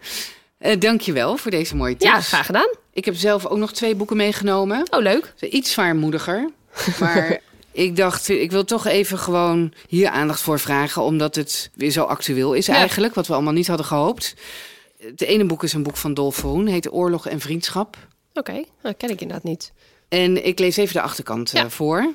Dank 0.80 1.02
je 1.02 1.14
wel 1.14 1.38
voor 1.38 1.52
deze 1.52 1.76
mooie 1.76 1.98
tips. 1.98 2.12
Ja, 2.14 2.22
graag 2.22 2.46
gedaan. 2.46 2.70
Ik 2.94 3.06
heb 3.06 3.16
zelf 3.16 3.46
ook 3.46 3.58
nog 3.58 3.72
twee 3.74 3.96
boeken 3.96 4.18
meegenomen. 4.18 4.88
Oh, 4.90 5.02
leuk. 5.02 5.34
Iets 5.40 5.72
zwaarmoediger. 5.72 6.50
Maar 7.00 7.40
ik 7.72 7.96
dacht, 7.96 8.30
ik 8.30 8.52
wil 8.52 8.64
toch 8.66 8.86
even 8.86 9.18
gewoon 9.20 9.74
hier 9.88 10.10
aandacht 10.10 10.42
voor 10.42 10.60
vragen. 10.60 11.02
Omdat 11.02 11.36
het 11.36 11.70
weer 11.76 11.92
zo 11.92 12.04
actueel 12.04 12.54
is 12.54 12.66
Ja. 12.66 12.74
eigenlijk. 12.76 13.14
Wat 13.14 13.28
we 13.28 13.34
allemaal 13.34 13.54
niet 13.54 13.68
hadden 13.68 13.86
gehoopt. 13.86 14.34
Het 15.06 15.22
ene 15.22 15.46
boek 15.46 15.64
is 15.64 15.74
een 15.74 15.84
boek 15.84 15.98
van 15.98 16.14
Dolf 16.14 16.36
Verhoen. 16.36 16.68
Heet 16.68 16.92
Oorlog 16.94 17.28
en 17.28 17.40
Vriendschap. 17.40 18.08
Oké, 18.34 18.64
dat 18.82 18.98
ken 18.98 19.10
ik 19.10 19.22
inderdaad 19.22 19.46
niet. 19.46 19.74
En 20.08 20.46
ik 20.46 20.60
lees 20.60 20.78
even 20.78 20.94
de 20.94 21.02
achterkant 21.02 21.54
eh, 21.54 21.62
Ja. 21.62 21.70
voor. 21.70 22.14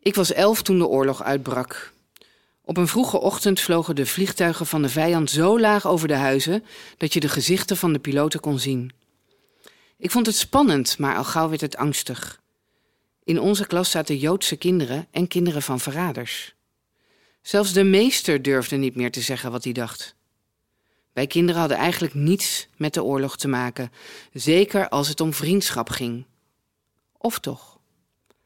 Ik 0.00 0.14
was 0.14 0.32
elf 0.32 0.62
toen 0.62 0.78
de 0.78 0.86
oorlog 0.86 1.22
uitbrak. 1.22 1.92
Op 2.64 2.76
een 2.76 2.88
vroege 2.88 3.20
ochtend 3.20 3.60
vlogen 3.60 3.94
de 3.96 4.06
vliegtuigen 4.06 4.66
van 4.66 4.82
de 4.82 4.88
vijand 4.88 5.30
zo 5.30 5.60
laag 5.60 5.86
over 5.86 6.08
de 6.08 6.14
huizen 6.14 6.64
dat 6.96 7.12
je 7.12 7.20
de 7.20 7.28
gezichten 7.28 7.76
van 7.76 7.92
de 7.92 7.98
piloten 7.98 8.40
kon 8.40 8.58
zien. 8.58 8.92
Ik 9.98 10.10
vond 10.10 10.26
het 10.26 10.36
spannend, 10.36 10.98
maar 10.98 11.16
al 11.16 11.24
gauw 11.24 11.48
werd 11.48 11.60
het 11.60 11.76
angstig. 11.76 12.40
In 13.24 13.40
onze 13.40 13.66
klas 13.66 13.90
zaten 13.90 14.16
Joodse 14.16 14.56
kinderen 14.56 15.06
en 15.10 15.28
kinderen 15.28 15.62
van 15.62 15.80
verraders. 15.80 16.54
Zelfs 17.42 17.72
de 17.72 17.84
meester 17.84 18.42
durfde 18.42 18.76
niet 18.76 18.96
meer 18.96 19.10
te 19.10 19.20
zeggen 19.20 19.50
wat 19.50 19.64
hij 19.64 19.72
dacht. 19.72 20.16
Wij 21.18 21.26
kinderen 21.26 21.60
hadden 21.60 21.78
eigenlijk 21.78 22.14
niets 22.14 22.68
met 22.76 22.94
de 22.94 23.02
oorlog 23.02 23.36
te 23.36 23.48
maken, 23.48 23.92
zeker 24.32 24.88
als 24.88 25.08
het 25.08 25.20
om 25.20 25.32
vriendschap 25.32 25.88
ging. 25.90 26.24
Of 27.18 27.38
toch? 27.38 27.78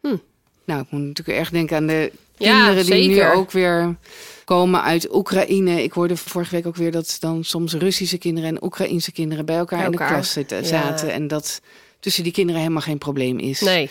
Hm. 0.00 0.16
Nou, 0.64 0.80
ik 0.80 0.90
moet 0.90 1.00
natuurlijk 1.00 1.38
erg 1.38 1.50
denken 1.50 1.76
aan 1.76 1.86
de 1.86 2.12
Ja, 2.36 2.64
kinderen 2.64 2.84
die 2.86 3.08
nu 3.08 3.24
ook 3.24 3.50
weer 3.50 3.96
komen 4.44 4.82
uit 4.82 5.14
Oekraïne. 5.14 5.82
Ik 5.82 5.92
hoorde 5.92 6.16
vorige 6.16 6.54
week 6.54 6.66
ook 6.66 6.76
weer 6.76 6.90
dat 6.92 7.16
dan 7.20 7.44
soms 7.44 7.72
Russische 7.74 8.18
kinderen 8.18 8.48
en 8.50 8.64
Oekraïnse 8.64 9.12
kinderen 9.12 9.44
bij 9.44 9.56
elkaar, 9.56 9.78
Bij 9.78 9.86
in 9.86 9.92
de 9.92 9.96
klas 10.06 10.32
zitten, 10.32 10.58
Ja. 10.58 10.64
zaten. 10.64 11.12
En 11.12 11.28
dat 11.28 11.60
tussen 12.00 12.22
die 12.22 12.32
kinderen 12.32 12.60
helemaal 12.60 12.82
geen 12.82 12.98
probleem 12.98 13.38
is. 13.38 13.60
Nee. 13.60 13.90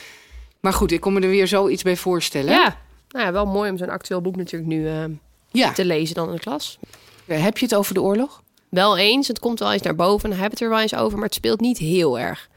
Maar 0.60 0.74
goed, 0.74 0.91
ik 0.91 1.00
kon 1.02 1.13
me 1.13 1.20
er 1.22 1.30
weer 1.30 1.48
zoiets 1.48 1.84
bij 1.84 1.98
voorstellen. 1.98 2.52
Ja. 2.54 2.78
Nou 3.10 3.26
ja, 3.26 3.32
wel 3.32 3.46
mooi 3.46 3.72
om 3.72 3.78
zo'n 3.78 3.89
actueel 3.89 4.22
boek 4.22 4.36
natuurlijk 4.36 4.72
nu 4.72 4.88
eh, 4.88 5.04
Ja. 5.52 5.72
te 5.72 5.86
lezen 5.86 6.15
dan 6.15 6.28
in 6.30 6.36
de 6.36 6.41
klas. 6.41 6.78
Heb 7.26 7.58
je 7.58 7.65
het 7.65 7.76
over 7.76 7.94
de 7.94 8.02
oorlog? 8.02 8.41
Wel 8.71 8.97
eens, 8.97 9.27
het 9.27 9.39
komt 9.39 9.60
wel 9.60 9.71
eens 9.71 9.81
naar 9.81 9.95
boven, 9.95 10.29
dan 10.29 10.39
hebben 10.39 10.57
we 10.57 10.63
het 10.63 10.63
er 10.63 10.69
wel 10.69 10.79
eens 10.79 10.95
over, 10.95 11.17
maar 11.17 11.25
het 11.27 11.36
speelt 11.36 11.60
niet 11.60 11.77
heel 11.77 12.19
erg. 12.19 12.49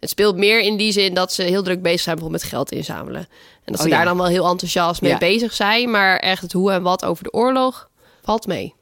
Het 0.00 0.10
speelt 0.10 0.36
meer 0.36 0.60
in 0.60 0.76
die 0.76 0.92
zin 0.92 1.14
dat 1.14 1.32
ze 1.32 1.42
heel 1.42 1.62
druk 1.62 1.82
bezig 1.82 2.00
zijn 2.00 2.14
bijvoorbeeld 2.14 2.42
met 2.42 2.52
geld 2.52 2.72
inzamelen. 2.72 3.20
En 3.64 3.72
dat 3.72 3.76
ze 3.80 3.82
Oh 3.86 3.90
ja. 3.90 3.96
daar 3.96 4.04
dan 4.04 4.16
wel 4.16 4.26
heel 4.26 4.46
enthousiast 4.48 5.00
mee 5.00 5.10
Ja. 5.10 5.18
bezig 5.18 5.52
zijn, 5.54 5.90
maar 5.90 6.16
echt 6.18 6.42
het 6.42 6.52
hoe 6.52 6.72
en 6.72 6.82
wat 6.82 7.04
over 7.04 7.24
de 7.24 7.32
oorlog 7.32 7.88
valt 8.22 8.46
mee. 8.46 8.74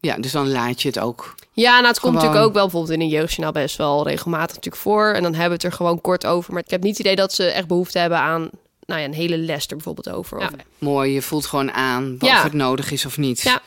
Ja, 0.00 0.16
dus 0.16 0.32
dan 0.32 0.50
laat 0.50 0.82
je 0.82 0.88
het 0.88 0.98
ook. 0.98 1.34
Ja, 1.52 1.74
nou, 1.74 1.86
het 1.86 2.00
komt 2.00 2.14
natuurlijk 2.14 2.42
ook 2.44 2.52
wel 2.52 2.62
bijvoorbeeld 2.62 2.92
in 2.94 3.00
een 3.00 3.08
jeugdjournaal 3.08 3.52
best 3.62 3.76
wel 3.76 4.06
regelmatig 4.06 4.54
natuurlijk 4.56 4.82
voor. 4.82 5.06
En 5.12 5.22
dan 5.22 5.30
hebben 5.32 5.48
we 5.48 5.54
het 5.54 5.64
er 5.64 5.72
gewoon 5.72 6.00
kort 6.00 6.26
over. 6.26 6.52
Maar 6.52 6.62
ik 6.62 6.70
heb 6.70 6.82
niet 6.82 6.96
het 6.96 7.00
idee 7.06 7.16
dat 7.16 7.32
ze 7.32 7.44
echt 7.44 7.66
behoefte 7.66 7.98
hebben 7.98 8.18
aan 8.18 8.50
nou 8.86 9.00
ja, 9.00 9.06
een 9.06 9.14
hele 9.14 9.38
les 9.38 9.66
er 9.66 9.76
bijvoorbeeld 9.76 10.10
over. 10.10 10.40
Ja. 10.40 10.44
Of- 10.46 10.52
Mooi, 10.78 11.12
je 11.12 11.22
voelt 11.22 11.46
gewoon 11.46 11.72
aan 11.72 12.16
of 12.20 12.42
het 12.42 12.52
nodig 12.52 12.90
is 12.90 13.06
of 13.06 13.18
niet. 13.18 13.40
Ja. 13.42 13.62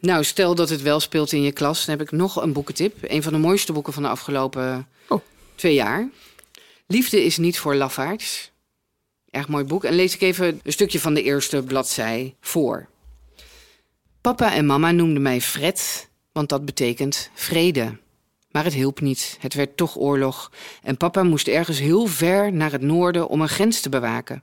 Nou, 0.00 0.24
stel 0.24 0.54
dat 0.54 0.68
het 0.68 0.82
wel 0.82 1.00
speelt 1.00 1.32
in 1.32 1.42
je 1.42 1.52
klas, 1.52 1.84
dan 1.84 1.98
heb 1.98 2.06
ik 2.06 2.12
nog 2.12 2.42
een 2.42 2.52
boekentip. 2.52 2.96
Een 3.00 3.22
van 3.22 3.32
de 3.32 3.38
mooiste 3.38 3.72
boeken 3.72 3.92
van 3.92 4.02
de 4.02 4.08
afgelopen 4.08 4.88
Oh. 5.08 5.20
twee 5.54 5.74
jaar. 5.74 6.08
Liefde 6.86 7.24
is 7.24 7.36
niet 7.36 7.58
voor 7.58 7.74
lafaards. 7.74 8.50
Erg 9.30 9.48
mooi 9.48 9.64
boek. 9.64 9.84
En 9.84 9.94
lees 9.94 10.14
ik 10.14 10.20
even 10.20 10.60
een 10.62 10.72
stukje 10.72 11.00
van 11.00 11.14
de 11.14 11.22
eerste 11.22 11.62
bladzij 11.62 12.36
voor. 12.40 12.88
Papa 14.20 14.54
en 14.54 14.66
mama 14.66 14.90
noemden 14.90 15.22
mij 15.22 15.40
Fred, 15.40 16.08
want 16.32 16.48
dat 16.48 16.64
betekent 16.64 17.30
vrede. 17.34 17.96
Maar 18.50 18.64
het 18.64 18.74
hielp 18.74 19.00
niet. 19.00 19.36
Het 19.40 19.54
werd 19.54 19.76
toch 19.76 19.96
oorlog. 19.96 20.52
En 20.82 20.96
papa 20.96 21.22
moest 21.22 21.48
ergens 21.48 21.78
heel 21.78 22.06
ver 22.06 22.52
naar 22.52 22.72
het 22.72 22.82
noorden 22.82 23.28
om 23.28 23.40
een 23.40 23.48
grens 23.48 23.80
te 23.80 23.88
bewaken. 23.88 24.42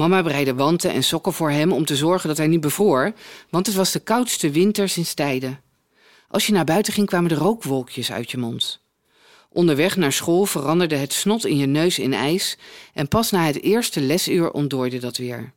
Mama 0.00 0.22
bereidde 0.22 0.54
wanten 0.54 0.92
en 0.92 1.02
sokken 1.02 1.32
voor 1.32 1.50
hem 1.50 1.72
om 1.72 1.84
te 1.84 1.96
zorgen 1.96 2.28
dat 2.28 2.36
hij 2.36 2.46
niet 2.46 2.60
bevroor, 2.60 3.12
want 3.50 3.66
het 3.66 3.74
was 3.74 3.92
de 3.92 3.98
koudste 3.98 4.50
winter 4.50 4.88
sinds 4.88 5.14
tijden. 5.14 5.60
Als 6.28 6.46
je 6.46 6.52
naar 6.52 6.64
buiten 6.64 6.92
ging, 6.92 7.06
kwamen 7.06 7.30
er 7.30 7.36
rookwolkjes 7.36 8.12
uit 8.12 8.30
je 8.30 8.38
mond. 8.38 8.80
Onderweg 9.48 9.96
naar 9.96 10.12
school 10.12 10.44
veranderde 10.44 10.96
het 10.96 11.12
snot 11.12 11.46
in 11.46 11.56
je 11.56 11.66
neus 11.66 11.98
in 11.98 12.14
ijs 12.14 12.58
en 12.94 13.08
pas 13.08 13.30
na 13.30 13.44
het 13.44 13.62
eerste 13.62 14.00
lesuur 14.00 14.50
ontdooide 14.50 14.98
dat 14.98 15.16
weer. 15.16 15.52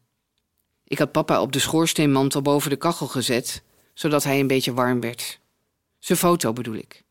Ik 0.87 0.97
had 0.97 1.11
papa 1.11 1.41
op 1.41 1.51
de 1.51 1.59
schoorsteenmantel 1.59 2.41
boven 2.41 2.69
de 2.69 2.75
kachel 2.75 3.07
gezet, 3.07 3.63
zodat 3.93 4.23
hij 4.23 4.39
een 4.39 4.47
beetje 4.47 4.73
warm 4.73 4.99
werd. 4.99 5.39
Zijn 5.99 6.17
foto 6.17 6.53
bedoel 6.53 6.75
ik. 6.75 7.03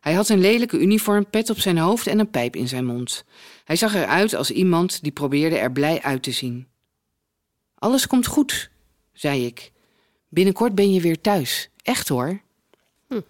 Hij 0.00 0.12
had 0.12 0.28
een 0.28 0.40
lelijke 0.40 0.78
uniformpet 0.78 1.50
op 1.50 1.58
zijn 1.58 1.78
hoofd 1.78 2.06
en 2.06 2.18
een 2.18 2.30
pijp 2.30 2.56
in 2.56 2.68
zijn 2.68 2.84
mond. 2.84 3.24
Hij 3.68 3.76
zag 3.76 3.94
eruit 3.94 4.34
als 4.34 4.50
iemand 4.50 5.02
die 5.02 5.12
probeerde 5.12 5.58
er 5.58 5.72
blij 5.72 6.02
uit 6.02 6.22
te 6.22 6.30
zien. 6.30 6.66
Alles 7.74 8.06
komt 8.06 8.26
goed, 8.26 8.70
zei 9.12 9.46
ik. 9.46 9.72
Binnenkort 10.28 10.74
ben 10.74 10.92
je 10.92 11.00
weer 11.00 11.20
thuis. 11.20 11.68
Echt 11.82 12.08
hoor. 12.08 12.40
Hm. 13.08 13.20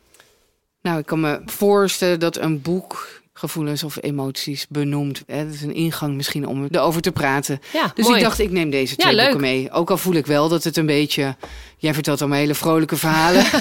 Nou, 0.83 0.99
ik 0.99 1.07
kan 1.07 1.21
me 1.21 1.43
voorstellen 1.45 2.21
dat 2.21 2.37
een 2.37 2.63
boek 2.63 3.21
gevoelens 3.33 3.83
of 3.83 3.99
emoties 4.03 4.67
benoemt. 4.69 5.23
Hè, 5.27 5.45
Dat 5.45 5.55
is 5.55 5.63
een 5.63 5.75
ingang 5.75 6.15
misschien 6.15 6.47
om 6.47 6.65
erover 6.71 7.01
te 7.01 7.13
praten. 7.13 7.61
Ja, 7.73 7.93
Dus 7.95 8.05
mooi. 8.05 8.17
ik 8.19 8.25
dacht, 8.25 8.39
ik 8.39 8.51
neem 8.51 8.71
deze 8.71 8.95
Ja, 8.97 9.03
twee 9.03 9.15
leuk. 9.15 9.25
boeken 9.25 9.41
mee. 9.49 9.71
Ook 9.71 9.91
al 9.91 9.99
voel 9.99 10.15
ik 10.15 10.27
wel 10.27 10.49
dat 10.49 10.65
het 10.65 10.77
een 10.77 10.87
beetje... 10.87 11.37
Jij 11.77 11.95
vertelt 11.95 12.21
allemaal 12.21 12.39
hele 12.39 12.55
vrolijke 12.55 12.97
verhalen. 12.97 13.45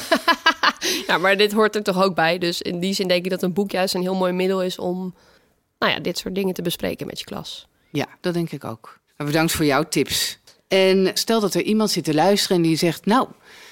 Ja, 1.07 1.17
maar 1.17 1.37
dit 1.37 1.51
hoort 1.53 1.75
er 1.75 1.83
toch 1.83 2.03
ook 2.03 2.15
bij. 2.15 2.37
Dus 2.37 2.61
in 2.61 2.79
die 2.79 2.93
zin 2.93 3.07
denk 3.07 3.23
ik 3.25 3.31
dat 3.31 3.43
een 3.43 3.53
boek 3.53 3.71
juist 3.71 3.93
een 3.93 4.01
heel 4.01 4.15
mooi 4.15 4.33
middel 4.33 4.63
is 4.63 4.77
om 4.79 5.13
nou 5.79 5.91
ja, 5.91 5.99
dit 5.99 6.17
soort 6.17 6.35
dingen 6.35 6.53
te 6.53 6.61
bespreken 6.61 7.07
met 7.07 7.19
je 7.19 7.25
klas. 7.25 7.67
Ja, 7.91 8.07
dat 8.21 8.33
denk 8.33 8.51
ik 8.51 8.63
ook. 8.63 8.99
Bedankt 9.17 9.51
voor 9.51 9.65
jouw 9.65 9.83
tips. 9.83 10.39
En 10.67 11.11
stel 11.13 11.39
dat 11.39 11.53
er 11.53 11.61
iemand 11.61 11.91
zit 11.91 12.03
te 12.03 12.13
luisteren 12.13 12.57
en 12.57 12.63
die 12.63 12.77
zegt... 12.77 13.05
nou, 13.05 13.27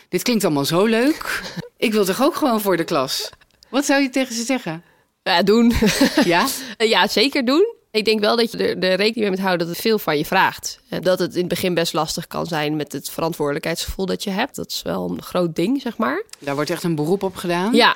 dit 0.09 0.21
klinkt 0.21 0.43
allemaal 0.43 0.65
zo 0.65 0.85
leuk. 0.85 1.41
Ik 1.77 1.91
wil 1.93 2.05
toch 2.05 2.21
ook 2.21 2.35
gewoon 2.35 2.61
voor 2.61 2.77
de 2.77 2.83
klas? 2.83 3.29
Wat 3.69 3.85
zou 3.85 4.01
je 4.01 4.09
tegen 4.09 4.35
ze 4.35 4.43
zeggen? 4.43 4.83
Ja, 5.23 5.43
doen. 5.43 5.73
Ja? 6.23 6.47
ja, 6.77 7.07
zeker 7.07 7.45
doen. 7.45 7.73
Ik 7.91 8.05
denk 8.05 8.19
wel 8.19 8.35
dat 8.35 8.51
je 8.51 8.57
er, 8.57 8.69
er 8.69 8.95
rekening 8.95 9.15
mee 9.15 9.29
moet 9.29 9.39
houden 9.39 9.67
dat 9.67 9.75
het 9.75 9.85
veel 9.85 9.99
van 9.99 10.17
je 10.17 10.25
vraagt. 10.25 10.79
En 10.89 11.01
dat 11.01 11.19
het 11.19 11.33
in 11.33 11.39
het 11.39 11.47
begin 11.47 11.73
best 11.73 11.93
lastig 11.93 12.27
kan 12.27 12.45
zijn 12.45 12.75
met 12.75 12.91
het 12.91 13.09
verantwoordelijkheidsgevoel 13.09 14.05
dat 14.05 14.23
je 14.23 14.29
hebt. 14.29 14.55
Dat 14.55 14.71
is 14.71 14.81
wel 14.81 15.09
een 15.09 15.21
groot 15.21 15.55
ding, 15.55 15.81
zeg 15.81 15.97
maar. 15.97 16.23
Daar 16.39 16.55
wordt 16.55 16.69
echt 16.69 16.83
een 16.83 16.95
beroep 16.95 17.23
op 17.23 17.35
gedaan. 17.35 17.73
Ja. 17.73 17.95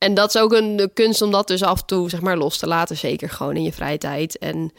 En 0.00 0.14
dat 0.14 0.34
is 0.34 0.40
ook 0.40 0.52
een 0.52 0.90
kunst 0.94 1.22
om 1.22 1.30
dat 1.30 1.46
dus 1.46 1.62
af 1.62 1.80
en 1.80 1.86
toe 1.86 2.10
zeg 2.10 2.20
maar, 2.20 2.36
los 2.36 2.58
te 2.58 2.66
laten. 2.66 2.96
Zeker 2.96 3.30
gewoon 3.30 3.56
in 3.56 3.62
je 3.62 3.72
vrije 3.72 3.98
tijd. 3.98 4.38
En 4.38 4.72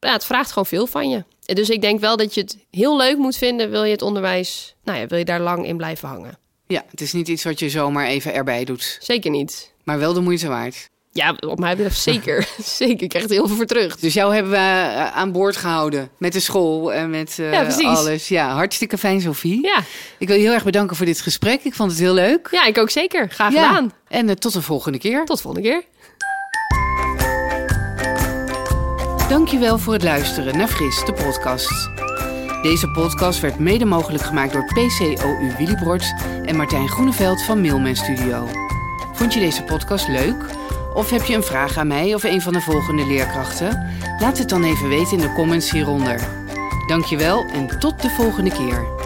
ja, 0.00 0.12
het 0.12 0.24
vraagt 0.24 0.48
gewoon 0.48 0.66
veel 0.66 0.86
van 0.86 1.10
je. 1.10 1.24
Dus 1.44 1.70
ik 1.70 1.80
denk 1.80 2.00
wel 2.00 2.16
dat 2.16 2.34
je 2.34 2.40
het 2.40 2.58
heel 2.70 2.96
leuk 2.96 3.16
moet 3.16 3.36
vinden. 3.36 3.70
Wil 3.70 3.84
je 3.84 3.92
het 3.92 4.02
onderwijs, 4.02 4.74
nou 4.84 4.98
ja, 4.98 5.06
wil 5.06 5.18
je 5.18 5.24
daar 5.24 5.40
lang 5.40 5.66
in 5.66 5.76
blijven 5.76 6.08
hangen? 6.08 6.38
Ja, 6.66 6.84
het 6.90 7.00
is 7.00 7.12
niet 7.12 7.28
iets 7.28 7.44
wat 7.44 7.58
je 7.58 7.70
zomaar 7.70 8.06
even 8.06 8.34
erbij 8.34 8.64
doet. 8.64 8.98
Zeker 9.00 9.30
niet. 9.30 9.72
Maar 9.84 9.98
wel 9.98 10.12
de 10.12 10.20
moeite 10.20 10.48
waard. 10.48 10.88
Ja, 11.12 11.34
op 11.46 11.58
mij 11.58 11.76
betreft 11.76 12.00
zeker. 12.00 12.48
zeker. 12.80 13.02
Ik 13.02 13.08
krijg 13.08 13.24
er 13.24 13.30
heel 13.30 13.46
veel 13.46 13.56
voor 13.56 13.66
terug. 13.66 13.96
Dus 13.96 14.14
jou 14.14 14.34
hebben 14.34 14.52
we 14.52 14.56
eh, 14.56 15.16
aan 15.16 15.32
boord 15.32 15.56
gehouden. 15.56 16.10
Met 16.18 16.32
de 16.32 16.40
school 16.40 16.92
en 16.92 17.10
met 17.10 17.36
eh, 17.38 17.52
Ja, 17.52 17.88
alles. 17.88 18.28
Ja, 18.28 18.52
hartstikke 18.54 18.98
fijn, 18.98 19.20
Sophie. 19.20 19.62
Ja. 19.62 19.80
Ik 20.18 20.26
wil 20.28 20.36
je 20.36 20.42
heel 20.42 20.52
erg 20.52 20.64
bedanken 20.64 20.96
voor 20.96 21.06
dit 21.06 21.20
gesprek. 21.20 21.62
Ik 21.64 21.74
vond 21.74 21.90
het 21.90 22.00
heel 22.00 22.14
leuk. 22.14 22.48
ja, 22.50 22.64
ik 22.66 22.78
ook 22.78 22.90
zeker. 22.90 23.28
Graag 23.30 23.52
Ja. 23.52 23.68
gedaan. 23.68 23.92
En 24.08 24.28
eh, 24.28 24.34
tot 24.34 24.52
de 24.52 24.62
volgende 24.62 24.98
keer. 24.98 25.24
Tot 25.24 25.36
de 25.36 25.42
volgende 25.42 25.68
keer. 25.68 25.82
Dankjewel 29.28 29.78
voor 29.78 29.92
het 29.92 30.02
luisteren 30.02 30.56
naar 30.58 30.68
Fris, 30.68 31.04
de 31.04 31.12
podcast. 31.12 31.90
Deze 32.62 32.88
podcast 32.90 33.40
werd 33.40 33.58
mede 33.58 33.84
mogelijk 33.84 34.24
gemaakt 34.24 34.52
door 34.52 34.64
PCOU 34.64 35.52
Willybrods 35.58 36.12
en 36.44 36.56
Martijn 36.56 36.88
Groeneveld 36.88 37.42
van 37.42 37.60
Mailman 37.60 37.96
Studio. 37.96 38.48
Vond 39.12 39.34
je 39.34 39.40
deze 39.40 39.62
podcast 39.62 40.08
leuk? 40.08 40.57
Of 40.94 41.10
heb 41.10 41.24
je 41.24 41.34
een 41.34 41.42
vraag 41.42 41.76
aan 41.76 41.86
mij 41.86 42.14
of 42.14 42.22
een 42.22 42.40
van 42.40 42.52
de 42.52 42.60
volgende 42.60 43.06
leerkrachten? 43.06 43.86
Laat 44.18 44.38
het 44.38 44.48
dan 44.48 44.64
even 44.64 44.88
weten 44.88 45.12
in 45.12 45.20
de 45.20 45.32
comments 45.32 45.70
hieronder. 45.70 46.28
Dankjewel 46.86 47.46
en 47.52 47.78
tot 47.78 48.02
de 48.02 48.10
volgende 48.10 48.50
keer. 48.50 48.97